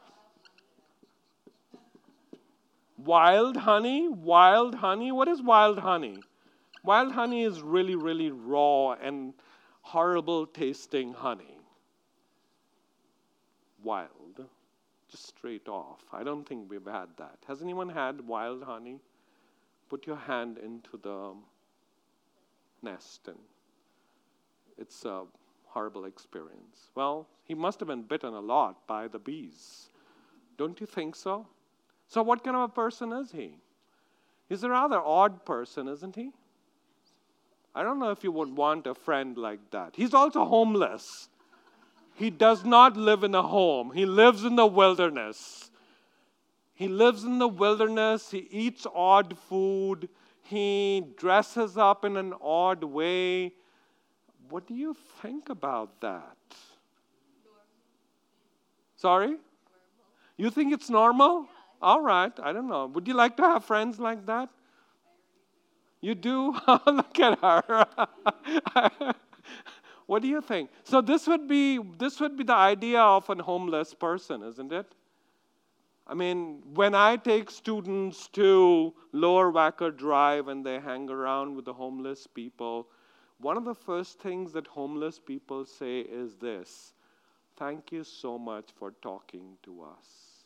Wild 2.97 3.57
honey? 3.57 4.07
Wild 4.07 4.75
honey? 4.75 5.11
What 5.11 5.27
is 5.27 5.41
wild 5.41 5.79
honey? 5.79 6.19
Wild 6.83 7.11
honey 7.11 7.43
is 7.43 7.61
really, 7.61 7.95
really 7.95 8.31
raw 8.31 8.93
and 8.93 9.33
horrible 9.81 10.47
tasting 10.47 11.13
honey. 11.13 11.59
Wild. 13.83 14.24
Straight 15.15 15.67
off. 15.67 16.01
I 16.11 16.23
don't 16.23 16.47
think 16.47 16.69
we've 16.69 16.85
had 16.85 17.07
that. 17.17 17.37
Has 17.47 17.61
anyone 17.61 17.89
had 17.89 18.27
wild 18.27 18.63
honey? 18.63 18.99
Put 19.89 20.05
your 20.05 20.17
hand 20.17 20.57
into 20.57 20.97
the 20.97 21.33
nest 22.81 23.27
and 23.27 23.37
it's 24.77 25.05
a 25.05 25.23
horrible 25.67 26.05
experience. 26.05 26.91
Well, 26.95 27.27
he 27.45 27.53
must 27.53 27.79
have 27.79 27.87
been 27.87 28.03
bitten 28.03 28.33
a 28.33 28.39
lot 28.39 28.87
by 28.87 29.07
the 29.07 29.19
bees. 29.19 29.89
Don't 30.57 30.79
you 30.79 30.85
think 30.85 31.15
so? 31.15 31.47
So, 32.07 32.21
what 32.21 32.43
kind 32.43 32.55
of 32.55 32.63
a 32.63 32.67
person 32.67 33.11
is 33.11 33.31
he? 33.31 33.55
He's 34.47 34.63
a 34.63 34.69
rather 34.69 34.99
odd 34.99 35.45
person, 35.45 35.87
isn't 35.87 36.15
he? 36.15 36.31
I 37.73 37.83
don't 37.83 37.99
know 37.99 38.11
if 38.11 38.23
you 38.23 38.31
would 38.31 38.55
want 38.55 38.87
a 38.87 38.93
friend 38.93 39.37
like 39.37 39.71
that. 39.71 39.95
He's 39.95 40.13
also 40.13 40.45
homeless. 40.45 41.29
He 42.15 42.29
does 42.29 42.63
not 42.63 42.95
live 42.95 43.23
in 43.23 43.35
a 43.35 43.43
home, 43.43 43.91
he 43.91 44.05
lives 44.05 44.43
in 44.43 44.55
the 44.55 44.65
wilderness. 44.65 45.69
He 46.73 46.89
lives 46.89 47.23
in 47.23 47.39
the 47.39 47.47
wilderness, 47.47 48.31
he 48.31 48.47
eats 48.51 48.85
odd 48.93 49.37
food, 49.37 50.09
he 50.43 51.05
dresses 51.17 51.77
up 51.77 52.03
in 52.03 52.17
an 52.17 52.33
odd 52.41 52.83
way. 52.83 53.53
What 54.49 54.67
do 54.67 54.75
you 54.75 54.95
think 55.21 55.47
about 55.49 56.01
that? 56.01 56.37
Sorry? 58.97 59.37
You 60.37 60.49
think 60.49 60.73
it's 60.73 60.89
normal? 60.89 61.47
All 61.81 62.01
right, 62.01 62.33
I 62.41 62.51
don't 62.51 62.67
know. 62.67 62.87
Would 62.87 63.07
you 63.07 63.13
like 63.13 63.37
to 63.37 63.43
have 63.43 63.63
friends 63.63 63.99
like 63.99 64.25
that? 64.25 64.49
You 66.01 66.13
do? 66.13 66.55
Look 66.85 67.19
at 67.19 67.39
her. 67.39 69.15
what 70.07 70.21
do 70.21 70.27
you 70.27 70.41
think? 70.41 70.69
So 70.83 71.01
this 71.01 71.27
would 71.27 71.47
be 71.47 71.79
this 71.97 72.19
would 72.19 72.37
be 72.37 72.43
the 72.43 72.55
idea 72.55 73.01
of 73.01 73.29
a 73.29 73.41
homeless 73.41 73.93
person, 73.93 74.43
isn't 74.43 74.71
it? 74.71 74.93
I 76.07 76.13
mean, 76.13 76.61
when 76.75 76.93
I 76.93 77.15
take 77.15 77.49
students 77.49 78.27
to 78.33 78.93
Lower 79.11 79.51
Wacker 79.51 79.95
Drive 79.95 80.47
and 80.49 80.63
they 80.63 80.79
hang 80.79 81.09
around 81.09 81.55
with 81.55 81.65
the 81.65 81.73
homeless 81.73 82.27
people, 82.27 82.87
one 83.39 83.57
of 83.57 83.65
the 83.65 83.73
first 83.73 84.19
things 84.19 84.53
that 84.53 84.67
homeless 84.67 85.19
people 85.19 85.65
say 85.65 86.01
is 86.01 86.35
this 86.35 86.93
Thank 87.57 87.91
you 87.91 88.03
so 88.03 88.37
much 88.37 88.69
for 88.77 88.91
talking 89.01 89.57
to 89.63 89.81
us. 89.81 90.43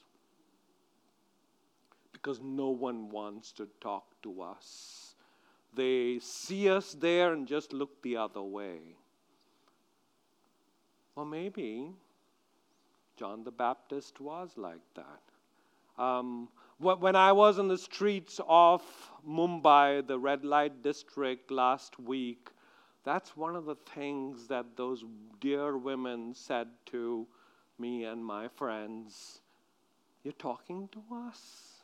Because 2.13 2.39
no 2.41 2.69
one 2.69 3.09
wants 3.09 3.51
to 3.53 3.67
talk 3.81 4.05
to 4.23 4.41
us. 4.41 5.15
They 5.73 6.19
see 6.19 6.69
us 6.69 6.93
there 6.93 7.33
and 7.33 7.47
just 7.47 7.73
look 7.73 8.01
the 8.01 8.17
other 8.17 8.41
way. 8.41 8.79
Well, 11.19 11.25
maybe 11.25 11.91
John 13.17 13.43
the 13.43 13.51
Baptist 13.51 14.21
was 14.21 14.51
like 14.55 14.79
that. 14.95 16.01
Um, 16.01 16.47
when 16.77 17.17
I 17.17 17.33
was 17.33 17.59
in 17.59 17.67
the 17.67 17.77
streets 17.77 18.39
of 18.47 18.81
Mumbai, 19.27 20.07
the 20.07 20.17
red 20.17 20.45
light 20.45 20.81
district 20.81 21.51
last 21.51 21.99
week, 21.99 22.51
that's 23.03 23.35
one 23.35 23.57
of 23.57 23.65
the 23.65 23.75
things 23.93 24.47
that 24.47 24.77
those 24.77 25.03
dear 25.41 25.75
women 25.75 26.33
said 26.33 26.69
to 26.85 27.27
me 27.77 28.05
and 28.05 28.23
my 28.23 28.47
friends. 28.47 29.41
You're 30.23 30.39
talking 30.39 30.87
to 30.93 31.03
us? 31.27 31.81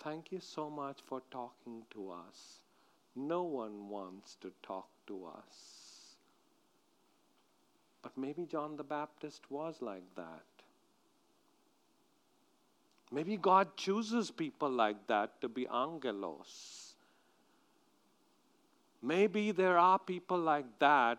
Thank 0.00 0.32
you 0.32 0.40
so 0.40 0.68
much 0.68 0.98
for 1.06 1.22
talking 1.30 1.84
to 1.92 2.10
us. 2.10 2.60
No 3.16 3.44
one 3.44 3.88
wants 3.88 4.36
to 4.42 4.52
talk 4.62 4.88
to 5.06 5.24
us. 5.24 5.87
But 8.02 8.16
maybe 8.16 8.46
John 8.46 8.76
the 8.76 8.84
Baptist 8.84 9.42
was 9.50 9.76
like 9.80 10.04
that. 10.16 10.44
Maybe 13.10 13.36
God 13.36 13.76
chooses 13.76 14.30
people 14.30 14.70
like 14.70 15.06
that 15.06 15.40
to 15.40 15.48
be 15.48 15.66
angelos. 15.68 16.94
Maybe 19.02 19.50
there 19.52 19.78
are 19.78 19.98
people 19.98 20.38
like 20.38 20.66
that 20.78 21.18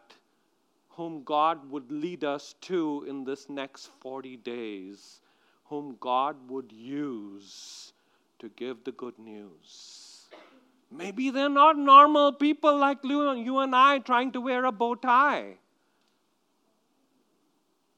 whom 0.90 1.24
God 1.24 1.72
would 1.72 1.92
lead 1.92 2.24
us 2.24 2.56
to 2.62 3.06
in 3.08 3.24
this 3.24 3.50
next 3.50 3.90
40 4.02 4.38
days, 4.38 5.22
whom 5.66 5.96
God 6.00 6.36
would 6.50 6.72
use 6.72 7.94
to 8.40 8.50
give 8.50 8.84
the 8.84 8.92
good 8.92 9.18
news. 9.18 10.28
Maybe 10.92 11.30
they're 11.30 11.50
not 11.50 11.78
normal 11.78 12.34
people 12.34 12.78
like 12.78 13.04
you 13.04 13.60
and 13.60 13.76
I 13.76 14.00
trying 14.00 14.32
to 14.34 14.42
wear 14.42 14.66
a 14.66 14.72
bow 14.72 14.96
tie. 14.96 15.58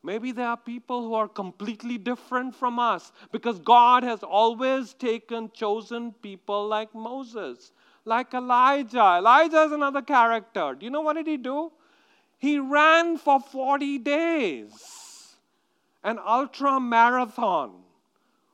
Maybe 0.04 0.32
there 0.32 0.48
are 0.48 0.58
people 0.58 1.04
who 1.04 1.14
are 1.14 1.28
completely 1.28 1.98
different 1.98 2.56
from 2.56 2.80
us 2.80 3.12
because 3.32 3.60
God 3.60 4.04
has 4.04 4.24
always 4.24 4.94
taken 4.96 5.52
chosen 5.54 6.14
people 6.24 6.68
like 6.68 6.94
Moses, 6.96 7.72
like 8.04 8.34
Elijah. 8.34 9.18
Elijah 9.20 9.62
is 9.62 9.72
another 9.72 10.02
character. 10.02 10.76
Do 10.78 10.86
you 10.86 10.90
know 10.90 11.02
what 11.02 11.18
did 11.18 11.28
he 11.28 11.38
do? 11.38 11.72
He 12.40 12.58
ran 12.58 13.18
for 13.20 13.40
40 13.40 14.00
days, 14.00 15.36
an 16.04 16.18
ultra 16.26 16.80
marathon, 16.80 17.84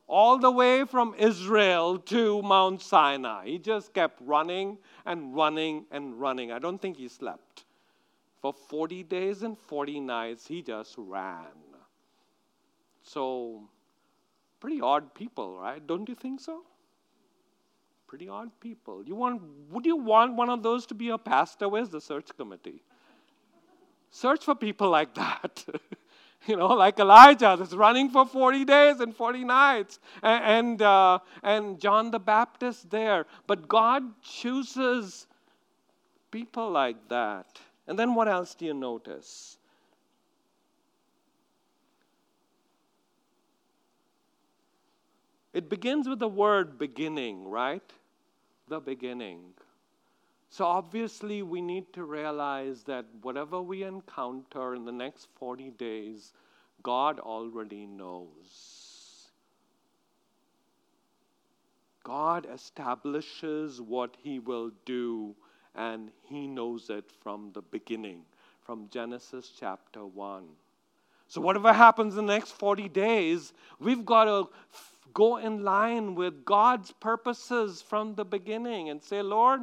all 0.06 0.38
the 0.38 0.50
way 0.50 0.84
from 0.84 1.14
Israel 1.18 1.98
to 1.98 2.42
Mount 2.42 2.82
Sinai. 2.82 3.46
He 3.46 3.58
just 3.58 3.94
kept 3.94 4.20
running 4.20 4.76
and 5.06 5.34
running 5.34 5.86
and 5.90 6.20
running. 6.20 6.52
I 6.52 6.58
don't 6.58 6.80
think 6.80 6.98
he 6.98 7.08
slept. 7.08 7.64
For 8.40 8.52
40 8.52 9.02
days 9.02 9.42
and 9.42 9.58
40 9.58 10.00
nights, 10.00 10.46
he 10.46 10.62
just 10.62 10.94
ran. 10.96 11.46
So, 13.02 13.68
pretty 14.60 14.80
odd 14.80 15.14
people, 15.14 15.58
right? 15.58 15.84
Don't 15.84 16.08
you 16.08 16.14
think 16.14 16.40
so? 16.40 16.62
Pretty 18.06 18.28
odd 18.28 18.50
people. 18.60 19.02
You 19.04 19.14
want, 19.14 19.42
would 19.70 19.84
you 19.84 19.96
want 19.96 20.34
one 20.34 20.48
of 20.48 20.62
those 20.62 20.86
to 20.86 20.94
be 20.94 21.08
a 21.08 21.18
pastor? 21.18 21.68
Where's 21.68 21.88
the 21.88 22.00
search 22.00 22.28
committee? 22.36 22.82
Search 24.10 24.44
for 24.44 24.54
people 24.54 24.88
like 24.88 25.14
that. 25.14 25.64
you 26.46 26.56
know, 26.56 26.68
like 26.68 26.98
Elijah 26.98 27.56
that's 27.58 27.74
running 27.74 28.08
for 28.08 28.24
40 28.24 28.64
days 28.64 29.00
and 29.00 29.14
40 29.14 29.44
nights, 29.44 29.98
and, 30.22 30.44
and, 30.44 30.82
uh, 30.82 31.18
and 31.42 31.78
John 31.80 32.10
the 32.10 32.18
Baptist 32.18 32.90
there. 32.90 33.26
But 33.46 33.68
God 33.68 34.02
chooses 34.22 35.26
people 36.30 36.70
like 36.70 37.08
that. 37.08 37.60
And 37.88 37.98
then 37.98 38.14
what 38.14 38.28
else 38.28 38.54
do 38.54 38.66
you 38.66 38.74
notice? 38.74 39.56
It 45.54 45.70
begins 45.70 46.06
with 46.06 46.18
the 46.18 46.28
word 46.28 46.78
beginning, 46.78 47.48
right? 47.48 47.90
The 48.68 48.78
beginning. 48.78 49.54
So 50.50 50.66
obviously, 50.66 51.42
we 51.42 51.62
need 51.62 51.92
to 51.94 52.04
realize 52.04 52.82
that 52.84 53.06
whatever 53.22 53.62
we 53.62 53.82
encounter 53.82 54.74
in 54.74 54.84
the 54.84 54.92
next 54.92 55.28
40 55.38 55.70
days, 55.70 56.34
God 56.82 57.18
already 57.18 57.86
knows. 57.86 59.30
God 62.04 62.46
establishes 62.52 63.80
what 63.80 64.16
He 64.22 64.38
will 64.38 64.72
do 64.84 65.34
and 65.78 66.10
he 66.24 66.48
knows 66.48 66.90
it 66.90 67.04
from 67.22 67.52
the 67.54 67.62
beginning, 67.62 68.22
from 68.60 68.88
Genesis 68.90 69.52
chapter 69.58 70.04
1. 70.04 70.44
So, 71.28 71.40
whatever 71.40 71.72
happens 71.72 72.16
in 72.16 72.26
the 72.26 72.32
next 72.32 72.52
40 72.52 72.88
days, 72.88 73.52
we've 73.78 74.04
got 74.04 74.24
to 74.24 74.48
go 75.14 75.36
in 75.36 75.62
line 75.62 76.16
with 76.16 76.44
God's 76.44 76.90
purposes 76.90 77.80
from 77.80 78.16
the 78.16 78.24
beginning 78.24 78.88
and 78.90 79.00
say, 79.00 79.22
Lord, 79.22 79.60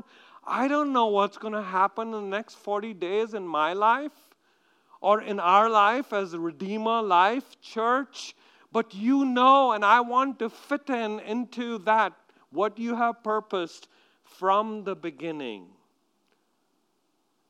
I 0.47 0.69
don't 0.69 0.93
know 0.93 1.07
what's 1.07 1.37
going 1.37 1.53
to 1.53 1.61
happen 1.61 2.13
in 2.13 2.29
the 2.29 2.37
next 2.37 2.55
40 2.55 2.93
days 2.93 3.33
in 3.33 3.45
my 3.45 3.73
life 3.73 4.13
or 5.01 5.21
in 5.21 5.39
our 5.39 5.69
life 5.69 6.13
as 6.13 6.33
a 6.33 6.39
Redeemer 6.39 7.01
Life 7.01 7.59
Church, 7.61 8.35
but 8.71 8.93
you 8.93 9.25
know, 9.25 9.73
and 9.73 9.83
I 9.83 9.99
want 9.99 10.39
to 10.39 10.49
fit 10.49 10.89
in 10.89 11.19
into 11.19 11.79
that, 11.79 12.13
what 12.51 12.79
you 12.79 12.95
have 12.95 13.21
purposed 13.21 13.89
from 14.23 14.83
the 14.83 14.95
beginning. 14.95 15.74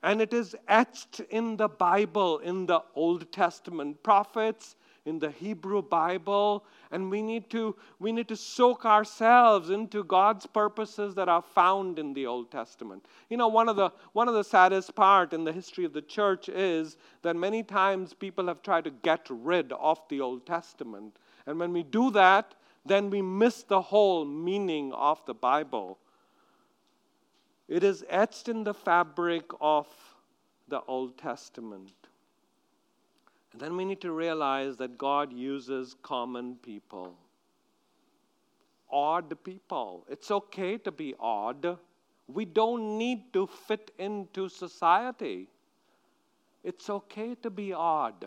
And 0.06 0.22
it 0.22 0.34
is 0.34 0.56
etched 0.68 1.20
in 1.32 1.58
the 1.58 1.68
Bible, 1.68 2.38
in 2.38 2.68
the 2.68 2.82
Old 2.94 3.32
Testament. 3.32 4.04
Prophets 4.04 4.76
in 5.06 5.18
the 5.18 5.32
Hebrew 5.32 5.82
Bible, 5.82 6.64
and 6.92 7.10
we 7.10 7.24
need 7.24 7.50
to 7.50 7.76
we 7.98 8.12
need 8.12 8.28
to 8.28 8.36
soak 8.36 8.86
ourselves 8.86 9.72
into 9.72 10.04
God's 10.04 10.46
purposes 10.46 11.16
that 11.16 11.28
are 11.28 11.42
found 11.42 11.98
in 11.98 12.14
the 12.14 12.28
Old 12.28 12.52
Testament. 12.52 13.04
You 13.30 13.38
know, 13.38 13.48
one 13.48 13.68
of 13.68 13.78
the 13.78 13.92
one 14.14 14.28
of 14.28 14.36
the 14.36 14.44
saddest 14.44 14.94
part 14.94 15.34
in 15.34 15.44
the 15.44 15.52
history 15.52 15.86
of 15.86 15.94
the 15.94 16.04
church 16.04 16.50
is 16.50 16.98
that 17.24 17.36
many 17.36 17.64
times 17.64 18.14
people 18.14 18.46
have 18.46 18.62
tried 18.62 18.84
to 18.84 18.92
get 18.92 19.26
rid 19.30 19.72
of 19.74 20.00
the 20.10 20.22
Old 20.22 20.46
Testament. 20.46 21.18
And 21.48 21.60
when 21.60 21.74
we 21.74 21.82
do 21.82 22.12
that, 22.12 22.54
then 22.86 23.10
we 23.10 23.24
miss 23.24 23.64
the 23.64 23.82
whole 23.82 24.24
meaning 24.24 24.94
of 24.94 25.20
the 25.26 25.34
Bible. 25.34 25.98
It 27.68 27.84
is 27.84 28.04
etched 28.10 28.48
in 28.48 28.64
the 28.64 28.74
fabric 28.74 29.46
of 29.60 29.88
the 30.68 30.82
Old 30.82 31.18
Testament. 31.18 31.94
And 33.52 33.62
then 33.62 33.76
we 33.76 33.86
need 33.86 34.02
to 34.02 34.12
realize 34.12 34.78
that 34.78 34.98
God 34.98 35.34
uses 35.34 35.96
common 36.04 36.58
people, 36.58 37.16
odd 38.92 39.34
people. 39.44 40.06
It's 40.10 40.30
okay 40.30 40.78
to 40.80 40.92
be 40.92 41.16
odd. 41.20 41.78
We 42.28 42.46
don't 42.46 42.98
need 42.98 43.32
to 43.34 43.48
fit 43.48 43.92
into 43.98 44.50
society. 44.50 45.48
It's 46.64 46.90
okay 46.90 47.36
to 47.36 47.50
be 47.50 47.74
odd 47.74 48.26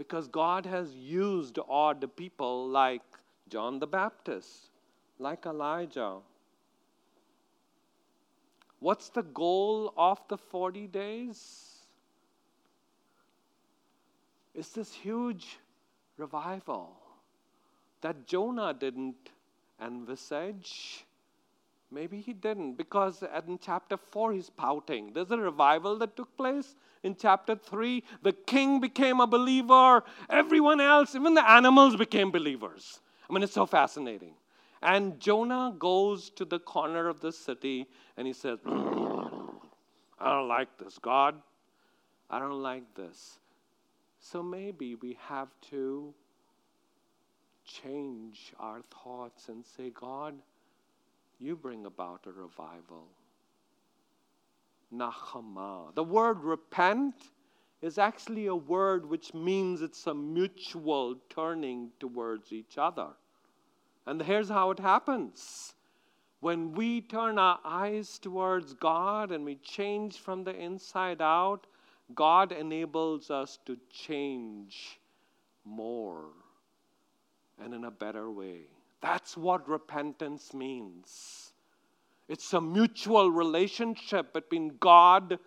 because 0.00 0.28
God 0.28 0.64
has 0.64 0.94
used 0.94 1.58
odd 1.68 2.08
people 2.16 2.68
like 2.68 3.02
John 3.50 3.78
the 3.78 3.86
Baptist, 3.86 4.70
like 5.18 5.44
Elijah. 5.44 6.18
What's 8.80 9.10
the 9.10 9.22
goal 9.22 9.92
of 9.96 10.20
the 10.28 10.36
40 10.36 10.86
days? 10.88 11.76
It's 14.54 14.70
this 14.70 14.92
huge 14.92 15.58
revival 16.16 16.96
that 18.00 18.26
Jonah 18.26 18.74
didn't 18.74 19.30
envisage. 19.80 21.04
Maybe 21.90 22.20
he 22.20 22.32
didn't, 22.32 22.74
because 22.74 23.22
in 23.46 23.58
chapter 23.58 23.96
4 23.96 24.32
he's 24.32 24.48
pouting. 24.50 25.12
There's 25.12 25.30
a 25.30 25.36
revival 25.36 25.98
that 25.98 26.16
took 26.16 26.34
place. 26.36 26.74
In 27.02 27.16
chapter 27.16 27.56
3, 27.56 28.02
the 28.22 28.32
king 28.32 28.80
became 28.80 29.20
a 29.20 29.26
believer. 29.26 30.02
Everyone 30.28 30.80
else, 30.80 31.14
even 31.14 31.34
the 31.34 31.48
animals, 31.48 31.96
became 31.96 32.30
believers. 32.30 33.00
I 33.28 33.32
mean, 33.32 33.42
it's 33.42 33.52
so 33.52 33.66
fascinating. 33.66 34.34
And 34.82 35.20
Jonah 35.20 35.74
goes 35.78 36.30
to 36.30 36.44
the 36.44 36.58
corner 36.58 37.08
of 37.08 37.20
the 37.20 37.32
city 37.32 37.86
and 38.16 38.26
he 38.26 38.32
says, 38.32 38.58
hmm, 38.64 39.20
I 40.18 40.30
don't 40.30 40.48
like 40.48 40.78
this, 40.78 40.98
God. 40.98 41.40
I 42.30 42.38
don't 42.38 42.62
like 42.62 42.94
this. 42.94 43.38
So 44.20 44.42
maybe 44.42 44.94
we 44.94 45.18
have 45.28 45.48
to 45.70 46.14
change 47.64 48.52
our 48.58 48.80
thoughts 49.02 49.48
and 49.48 49.64
say, 49.64 49.90
God, 49.90 50.34
you 51.38 51.56
bring 51.56 51.86
about 51.86 52.26
a 52.26 52.32
revival. 52.32 53.06
Nachama. 54.94 55.94
The 55.94 56.04
word 56.04 56.42
repent 56.42 57.14
is 57.80 57.98
actually 57.98 58.46
a 58.46 58.54
word 58.54 59.08
which 59.08 59.32
means 59.32 59.82
it's 59.82 60.06
a 60.06 60.14
mutual 60.14 61.16
turning 61.30 61.90
towards 61.98 62.52
each 62.52 62.76
other. 62.76 63.08
And 64.06 64.22
here's 64.22 64.48
how 64.48 64.70
it 64.70 64.78
happens 64.78 65.74
when 66.40 66.72
we 66.72 67.02
turn 67.02 67.38
our 67.38 67.58
eyes 67.64 68.18
towards 68.18 68.72
God 68.74 69.30
and 69.30 69.44
we 69.44 69.56
change 69.56 70.18
from 70.18 70.42
the 70.42 70.56
inside 70.56 71.20
out, 71.20 71.66
God 72.14 72.50
enables 72.50 73.30
us 73.30 73.58
to 73.66 73.76
change 73.90 74.98
more 75.64 76.30
and 77.62 77.74
in 77.74 77.84
a 77.84 77.90
better 77.90 78.30
way. 78.30 78.62
That's 79.02 79.36
what 79.36 79.68
repentance 79.68 80.54
means. 80.54 81.52
It's 82.26 82.52
a 82.54 82.60
mutual 82.60 83.30
relationship 83.30 84.32
between 84.32 84.76
God, 84.80 85.38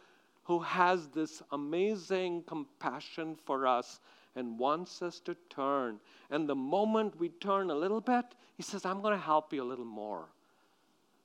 who 0.44 0.60
has 0.60 1.08
this 1.08 1.42
amazing 1.52 2.44
compassion 2.44 3.36
for 3.46 3.66
us 3.66 4.00
and 4.36 4.58
wants 4.58 5.02
us 5.02 5.20
to 5.22 5.36
turn. 5.50 6.00
And 6.30 6.48
the 6.48 6.56
moment 6.56 7.20
we 7.20 7.30
turn 7.30 7.70
a 7.70 7.76
little 7.76 8.02
bit, 8.02 8.26
He 8.56 8.64
says, 8.64 8.86
I'm 8.86 9.02
going 9.02 9.14
to 9.14 9.24
help 9.24 9.54
you 9.54 9.64
a 9.64 9.66
little 9.66 9.86
more. 9.86 10.28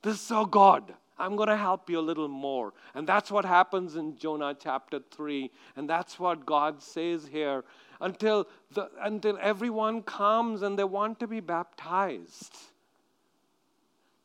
This 0.01 0.15
is 0.15 0.21
so 0.21 0.45
God. 0.45 0.93
I'm 1.17 1.35
going 1.35 1.49
to 1.49 1.57
help 1.57 1.89
you 1.89 1.99
a 1.99 2.01
little 2.01 2.29
more. 2.29 2.73
And 2.95 3.05
that's 3.05 3.29
what 3.29 3.43
happens 3.43 3.97
in 3.97 4.15
Jonah 4.15 4.55
chapter 4.57 5.01
3. 5.11 5.51
And 5.75 5.89
that's 5.89 6.17
what 6.17 6.45
God 6.45 6.81
says 6.81 7.27
here. 7.27 7.65
Until, 7.99 8.47
the, 8.73 8.89
until 9.01 9.37
everyone 9.41 10.01
comes 10.03 10.61
and 10.61 10.79
they 10.79 10.85
want 10.85 11.19
to 11.19 11.27
be 11.27 11.41
baptized. 11.41 12.55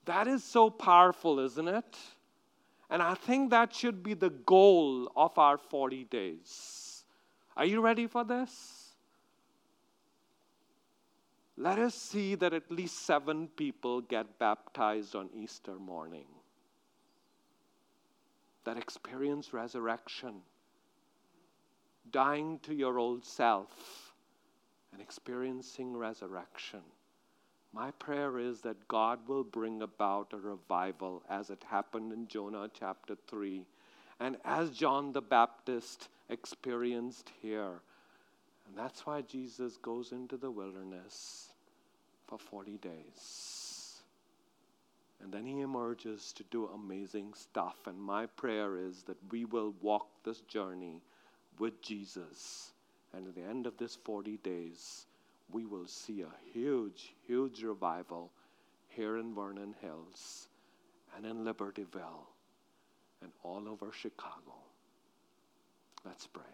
That 0.04 0.28
is 0.28 0.44
so 0.44 0.70
powerful, 0.70 1.40
isn't 1.40 1.66
it? 1.66 1.98
And 2.90 3.02
I 3.02 3.14
think 3.14 3.50
that 3.50 3.74
should 3.74 4.04
be 4.04 4.14
the 4.14 4.30
goal 4.30 5.10
of 5.16 5.36
our 5.38 5.58
40 5.58 6.04
days. 6.04 6.83
Are 7.56 7.64
you 7.64 7.80
ready 7.80 8.06
for 8.06 8.24
this? 8.24 8.94
Let 11.56 11.78
us 11.78 11.94
see 11.94 12.34
that 12.34 12.52
at 12.52 12.70
least 12.70 13.06
seven 13.06 13.48
people 13.48 14.00
get 14.00 14.38
baptized 14.38 15.14
on 15.14 15.30
Easter 15.34 15.76
morning 15.76 16.26
that 18.64 18.78
experience 18.78 19.52
resurrection, 19.52 20.36
dying 22.10 22.58
to 22.60 22.74
your 22.74 22.98
old 22.98 23.24
self 23.24 24.14
and 24.92 25.00
experiencing 25.00 25.96
resurrection. 25.96 26.80
My 27.72 27.90
prayer 27.92 28.38
is 28.38 28.60
that 28.62 28.88
God 28.88 29.18
will 29.26 29.44
bring 29.44 29.82
about 29.82 30.32
a 30.32 30.38
revival 30.38 31.22
as 31.28 31.50
it 31.50 31.62
happened 31.68 32.12
in 32.12 32.26
Jonah 32.26 32.70
chapter 32.72 33.16
3 33.28 33.66
and 34.20 34.36
as 34.44 34.70
John 34.70 35.12
the 35.12 35.20
Baptist 35.20 36.08
experienced 36.28 37.30
here. 37.40 37.80
And 38.66 38.76
that's 38.76 39.06
why 39.06 39.22
Jesus 39.22 39.76
goes 39.76 40.12
into 40.12 40.36
the 40.36 40.50
wilderness 40.50 41.48
for 42.26 42.38
40 42.38 42.78
days. 42.78 44.02
And 45.22 45.32
then 45.32 45.46
he 45.46 45.60
emerges 45.60 46.32
to 46.34 46.44
do 46.50 46.68
amazing 46.68 47.32
stuff. 47.34 47.76
And 47.86 47.98
my 47.98 48.26
prayer 48.26 48.76
is 48.76 49.02
that 49.04 49.16
we 49.30 49.44
will 49.44 49.74
walk 49.80 50.06
this 50.24 50.40
journey 50.40 51.02
with 51.58 51.80
Jesus. 51.82 52.72
And 53.12 53.28
at 53.28 53.34
the 53.34 53.42
end 53.42 53.66
of 53.66 53.76
this 53.76 53.96
40 54.04 54.38
days, 54.38 55.06
we 55.50 55.66
will 55.66 55.86
see 55.86 56.22
a 56.22 56.52
huge, 56.52 57.14
huge 57.26 57.62
revival 57.62 58.30
here 58.88 59.18
in 59.18 59.34
Vernon 59.34 59.74
Hills 59.80 60.48
and 61.16 61.24
in 61.24 61.44
Libertyville 61.44 62.26
and 63.22 63.30
all 63.42 63.68
over 63.68 63.92
Chicago. 63.92 64.54
Let's 66.04 66.26
pray. 66.26 66.44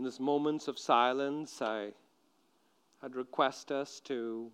in 0.00 0.04
these 0.04 0.18
moments 0.18 0.66
of 0.66 0.78
silence, 0.78 1.60
I, 1.60 1.90
I'd 3.02 3.14
request 3.14 3.70
us 3.70 4.00
to, 4.06 4.50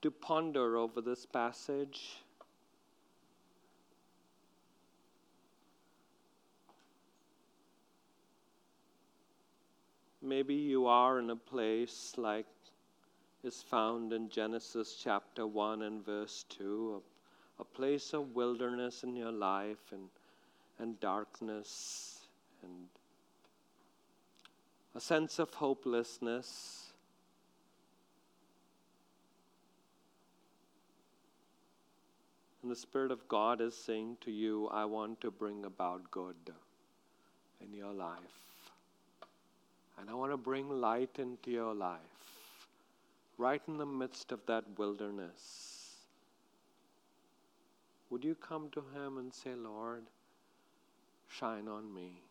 to 0.00 0.10
ponder 0.12 0.76
over 0.76 1.00
this 1.00 1.26
passage. 1.26 2.18
Maybe 10.26 10.56
you 10.56 10.88
are 10.88 11.20
in 11.20 11.30
a 11.30 11.36
place 11.36 12.12
like 12.16 12.46
is 13.44 13.62
found 13.62 14.12
in 14.12 14.28
Genesis 14.28 14.98
chapter 15.00 15.46
1 15.46 15.82
and 15.82 16.04
verse 16.04 16.44
2, 16.48 17.00
a, 17.60 17.62
a 17.62 17.64
place 17.64 18.12
of 18.12 18.34
wilderness 18.34 19.04
in 19.04 19.14
your 19.14 19.30
life 19.30 19.92
and, 19.92 20.08
and 20.80 20.98
darkness 20.98 22.26
and 22.64 22.88
a 24.96 25.00
sense 25.00 25.38
of 25.38 25.54
hopelessness. 25.54 26.92
And 32.62 32.72
the 32.72 32.76
Spirit 32.76 33.12
of 33.12 33.28
God 33.28 33.60
is 33.60 33.76
saying 33.76 34.16
to 34.22 34.32
you, 34.32 34.66
I 34.72 34.86
want 34.86 35.20
to 35.20 35.30
bring 35.30 35.64
about 35.64 36.10
good 36.10 36.52
in 37.60 37.72
your 37.72 37.92
life. 37.92 38.55
And 39.98 40.10
I 40.10 40.14
want 40.14 40.32
to 40.32 40.36
bring 40.36 40.68
light 40.68 41.18
into 41.18 41.50
your 41.50 41.74
life, 41.74 42.00
right 43.38 43.62
in 43.66 43.78
the 43.78 43.86
midst 43.86 44.32
of 44.32 44.40
that 44.46 44.64
wilderness. 44.78 45.96
Would 48.10 48.24
you 48.24 48.34
come 48.34 48.68
to 48.70 48.84
Him 48.94 49.18
and 49.18 49.32
say, 49.32 49.54
Lord, 49.54 50.04
shine 51.28 51.68
on 51.68 51.92
me. 51.92 52.22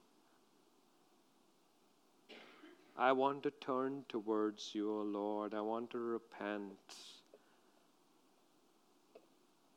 I 2.98 3.12
want 3.12 3.44
to 3.44 3.52
turn 3.52 4.06
towards 4.08 4.74
you, 4.74 4.90
O 4.90 5.02
Lord. 5.02 5.54
I 5.54 5.62
want 5.62 5.90
to 5.92 5.98
repent. 5.98 6.96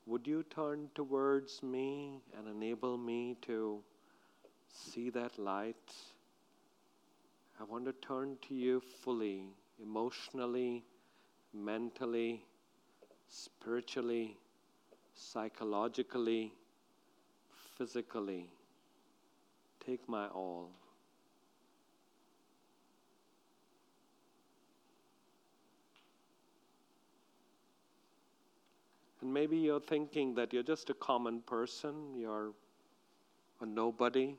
Would 0.07 0.26
you 0.26 0.45
turn 0.45 0.89
towards 0.95 1.62
me 1.62 2.20
and 2.36 2.49
enable 2.49 2.97
me 2.97 3.36
to 3.43 3.80
see 4.72 5.11
that 5.11 5.36
light? 5.39 5.93
I 7.61 7.64
want 7.64 7.86
to 7.86 7.92
turn 8.06 8.36
to 8.48 8.54
you 8.54 8.80
fully, 9.02 9.48
emotionally, 9.82 10.84
mentally, 11.52 12.44
spiritually, 13.26 14.36
psychologically, 15.12 16.52
physically. 17.76 18.48
Take 19.84 20.09
my 20.09 20.28
all. 20.28 20.70
And 29.20 29.34
maybe 29.34 29.56
you're 29.56 29.80
thinking 29.80 30.34
that 30.36 30.52
you're 30.52 30.62
just 30.62 30.90
a 30.90 30.94
common 30.94 31.40
person, 31.40 32.14
you're 32.16 32.52
a 33.61 33.66
nobody. 33.66 34.36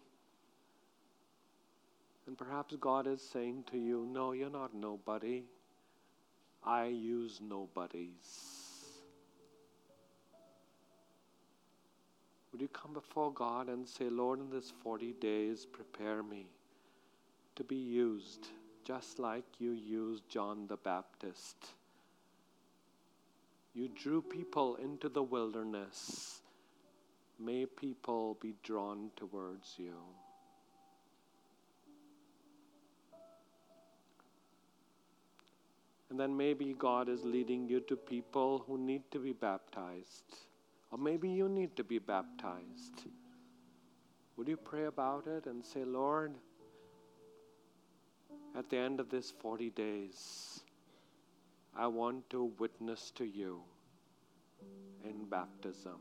And 2.30 2.38
perhaps 2.38 2.76
God 2.80 3.08
is 3.08 3.24
saying 3.24 3.64
to 3.72 3.78
you, 3.80 4.08
No, 4.08 4.34
you're 4.34 4.52
not 4.52 4.76
nobody. 4.76 5.46
I 6.64 6.86
use 6.86 7.42
nobodies. 7.42 9.00
Would 12.52 12.62
you 12.62 12.68
come 12.68 12.94
before 12.94 13.34
God 13.34 13.68
and 13.68 13.88
say, 13.88 14.12
Lord, 14.12 14.42
in 14.42 14.52
this 14.52 14.72
40 14.84 15.14
days, 15.14 15.66
prepare 15.66 16.22
me 16.22 16.46
to 17.56 17.64
be 17.64 17.78
used 17.78 18.50
just 18.86 19.18
like 19.18 19.46
you 19.58 19.72
used 19.72 20.30
John 20.30 20.68
the 20.68 20.78
Baptist? 20.78 21.70
You 23.74 23.88
drew 23.88 24.22
people 24.22 24.76
into 24.76 25.10
the 25.10 25.24
wilderness. 25.24 26.42
May 27.40 27.66
people 27.66 28.38
be 28.40 28.54
drawn 28.62 29.10
towards 29.16 29.74
you. 29.80 29.96
And 36.10 36.20
then 36.20 36.36
maybe 36.36 36.76
God 36.78 37.08
is 37.08 37.24
leading 37.24 37.68
you 37.68 37.82
to 37.82 37.96
people 37.96 38.64
who 38.66 38.78
need 38.78 39.04
to 39.12 39.20
be 39.20 39.32
baptized. 39.32 40.38
Or 40.92 40.98
maybe 40.98 41.30
you 41.30 41.48
need 41.48 41.76
to 41.76 41.84
be 41.84 42.00
baptized. 42.00 43.06
Would 44.36 44.48
you 44.48 44.58
pray 44.58 44.86
about 44.86 45.28
it 45.28 45.46
and 45.46 45.64
say, 45.64 45.84
Lord, 45.84 46.34
at 48.58 48.70
the 48.70 48.78
end 48.78 49.00
of 49.00 49.10
this 49.10 49.32
40 49.40 49.70
days, 49.72 50.62
I 51.76 51.88
want 51.88 52.30
to 52.32 52.52
witness 52.58 53.12
to 53.16 53.26
you 53.26 53.62
in 55.04 55.26
baptism. 55.26 56.00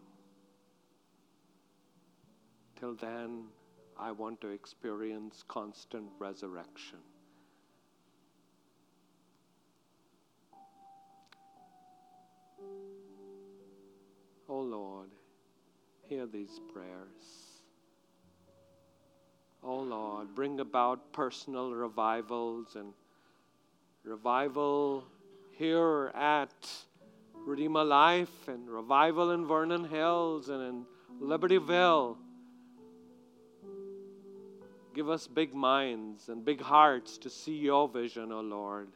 Till 2.80 2.94
then, 2.94 3.44
I 3.98 4.12
want 4.12 4.40
to 4.40 4.48
experience 4.48 5.44
constant 5.48 6.06
resurrection. 6.18 6.98
Oh 14.48 14.60
Lord, 14.60 15.10
hear 16.08 16.26
these 16.26 16.60
prayers. 16.72 17.58
Oh 19.62 19.80
Lord, 19.80 20.34
bring 20.34 20.60
about 20.60 21.12
personal 21.12 21.72
revivals 21.72 22.76
and 22.76 22.92
revival 24.04 25.04
here 25.50 26.12
at 26.14 26.54
Redeemer 27.34 27.84
Life 27.84 28.48
and 28.48 28.68
Revival 28.68 29.32
in 29.32 29.46
Vernon 29.46 29.84
Hills 29.84 30.48
and 30.48 30.62
in 30.62 30.84
Libertyville. 31.20 32.16
Give 34.94 35.10
us 35.10 35.26
big 35.26 35.54
minds 35.54 36.28
and 36.28 36.44
big 36.44 36.60
hearts 36.60 37.18
to 37.18 37.30
see 37.30 37.56
your 37.56 37.88
vision, 37.88 38.32
O 38.32 38.38
oh 38.38 38.40
Lord, 38.40 38.88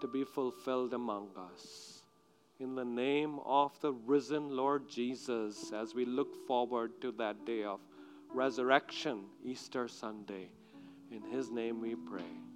to 0.00 0.06
be 0.06 0.24
fulfilled 0.24 0.94
among 0.94 1.28
us. 1.36 1.97
In 2.60 2.74
the 2.74 2.84
name 2.84 3.38
of 3.44 3.78
the 3.80 3.92
risen 3.92 4.50
Lord 4.56 4.88
Jesus, 4.88 5.72
as 5.72 5.94
we 5.94 6.04
look 6.04 6.34
forward 6.48 7.00
to 7.02 7.12
that 7.12 7.46
day 7.46 7.62
of 7.62 7.78
resurrection, 8.34 9.26
Easter 9.44 9.86
Sunday, 9.86 10.48
in 11.12 11.22
his 11.30 11.52
name 11.52 11.80
we 11.80 11.94
pray. 11.94 12.47